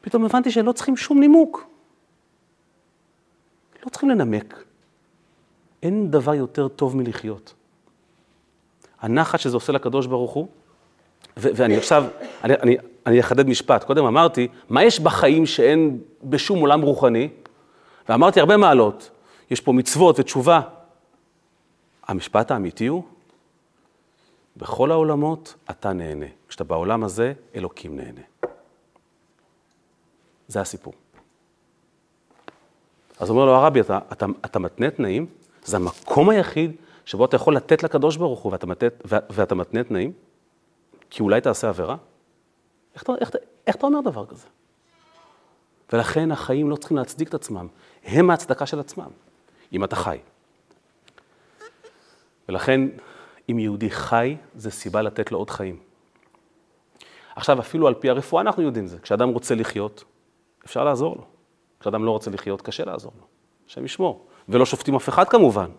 פתאום 0.00 0.24
הבנתי 0.24 0.50
שהם 0.50 0.66
לא 0.66 0.72
צריכים 0.72 0.96
שום 0.96 1.20
נימוק. 1.20 1.64
לא 3.84 3.90
צריכים 3.90 4.10
לנמק. 4.10 4.64
אין 5.82 6.10
דבר 6.10 6.34
יותר 6.34 6.68
טוב 6.68 6.96
מלחיות. 6.96 7.54
הנחת 9.00 9.40
שזה 9.40 9.56
עושה 9.56 9.72
לקדוש 9.72 10.06
ברוך 10.06 10.32
הוא, 10.32 10.48
ו- 11.36 11.48
ואני 11.54 11.76
עכשיו, 11.76 12.04
אני, 12.44 12.54
אני, 12.54 12.76
אני 13.06 13.20
אחדד 13.20 13.48
משפט. 13.48 13.84
קודם 13.84 14.04
אמרתי, 14.04 14.48
מה 14.68 14.84
יש 14.84 15.00
בחיים 15.00 15.46
שאין 15.46 15.98
בשום 16.24 16.60
עולם 16.60 16.82
רוחני? 16.82 17.28
ואמרתי 18.08 18.40
הרבה 18.40 18.56
מעלות. 18.56 19.10
יש 19.50 19.60
פה 19.60 19.72
מצוות 19.72 20.20
ותשובה. 20.20 20.60
המשפט 22.06 22.50
האמיתי 22.50 22.86
הוא, 22.86 23.02
בכל 24.56 24.90
העולמות 24.90 25.54
אתה 25.70 25.92
נהנה. 25.92 26.26
כשאתה 26.48 26.64
בעולם 26.64 27.04
הזה, 27.04 27.32
אלוקים 27.54 27.96
נהנה. 27.96 28.20
זה 30.48 30.60
הסיפור. 30.60 30.92
אז 33.18 33.30
אומר 33.30 33.44
לו 33.44 33.54
הרבי, 33.54 33.80
אתה, 33.80 33.98
אתה, 34.12 34.26
אתה 34.44 34.58
מתנה 34.58 34.90
תנאים, 34.90 35.26
זה 35.64 35.76
המקום 35.76 36.30
היחיד 36.30 36.72
שבו 37.04 37.24
אתה 37.24 37.36
יכול 37.36 37.56
לתת 37.56 37.82
לקדוש 37.82 38.16
ברוך 38.16 38.40
הוא 38.40 38.52
ואתה 38.52 38.66
מתנה, 38.66 38.88
ואתה 39.04 39.54
מתנה 39.54 39.84
תנאים, 39.84 40.12
כי 41.10 41.22
אולי 41.22 41.40
תעשה 41.40 41.68
עבירה? 41.68 41.96
איך, 42.94 43.04
איך, 43.20 43.30
איך 43.66 43.76
אתה 43.76 43.86
אומר 43.86 44.00
דבר 44.00 44.26
כזה? 44.26 44.46
ולכן 45.92 46.32
החיים 46.32 46.70
לא 46.70 46.76
צריכים 46.76 46.96
להצדיק 46.96 47.28
את 47.28 47.34
עצמם, 47.34 47.66
הם 48.04 48.30
ההצדקה 48.30 48.66
של 48.66 48.80
עצמם, 48.80 49.08
אם 49.72 49.84
אתה 49.84 49.96
חי. 49.96 50.18
ולכן, 52.48 52.80
אם 53.50 53.58
יהודי 53.58 53.90
חי, 53.90 54.36
זה 54.54 54.70
סיבה 54.70 55.02
לתת 55.02 55.32
לו 55.32 55.38
עוד 55.38 55.50
חיים. 55.50 55.78
עכשיו, 57.36 57.60
אפילו 57.60 57.88
על 57.88 57.94
פי 57.94 58.10
הרפואה 58.10 58.42
אנחנו 58.42 58.62
יודעים 58.62 58.86
זה. 58.86 58.98
כשאדם 58.98 59.28
רוצה 59.28 59.54
לחיות, 59.54 60.04
אפשר 60.64 60.84
לעזור 60.84 61.16
לו. 61.16 61.24
כשאדם 61.80 62.04
לא 62.04 62.10
רוצה 62.10 62.30
לחיות, 62.30 62.62
קשה 62.62 62.84
לעזור 62.84 63.12
לו. 63.18 63.26
השם 63.68 63.84
ישמור. 63.84 64.26
ולא 64.48 64.66
שופטים 64.66 64.94
אף 64.94 65.08
אחד 65.08 65.28
כמובן. 65.28 65.70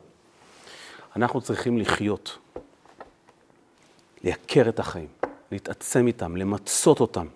אנחנו 1.15 1.41
צריכים 1.41 1.77
לחיות, 1.77 2.37
לייקר 4.23 4.69
את 4.69 4.79
החיים, 4.79 5.07
להתעצם 5.51 6.07
איתם, 6.07 6.37
למצות 6.37 6.99
אותם, 6.99 7.27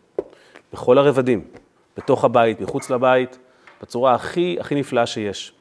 בכל 0.74 0.98
הרבדים, 0.98 1.48
בתוך 1.98 2.26
הבית, 2.26 2.62
מחוץ 2.62 2.90
לבית, 2.90 3.40
בצורה 3.82 4.16
הכי, 4.16 4.58
הכי 4.60 4.76
נפלאה 4.76 5.06
שיש. 5.06 5.57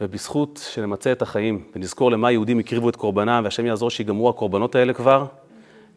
ובזכות 0.00 0.68
שנמצה 0.72 1.12
את 1.12 1.22
החיים 1.22 1.64
ונזכור 1.76 2.10
למה 2.10 2.30
יהודים 2.32 2.58
הקריבו 2.58 2.88
את 2.88 2.96
קורבנם, 2.96 3.40
והשם 3.44 3.66
יעזור 3.66 3.90
שיגמרו 3.90 4.28
הקורבנות 4.28 4.74
האלה 4.74 4.92
כבר, 4.92 5.26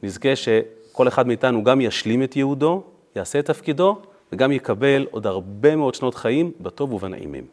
נזכה 0.03 0.35
שכל 0.35 1.07
אחד 1.07 1.27
מאיתנו 1.27 1.63
גם 1.63 1.81
ישלים 1.81 2.23
את 2.23 2.35
יהודו, 2.35 2.83
יעשה 3.15 3.39
את 3.39 3.45
תפקידו, 3.45 3.97
וגם 4.31 4.51
יקבל 4.51 5.07
עוד 5.11 5.27
הרבה 5.27 5.75
מאוד 5.75 5.95
שנות 5.95 6.15
חיים 6.15 6.51
בטוב 6.61 6.93
ובנעימים. 6.93 7.43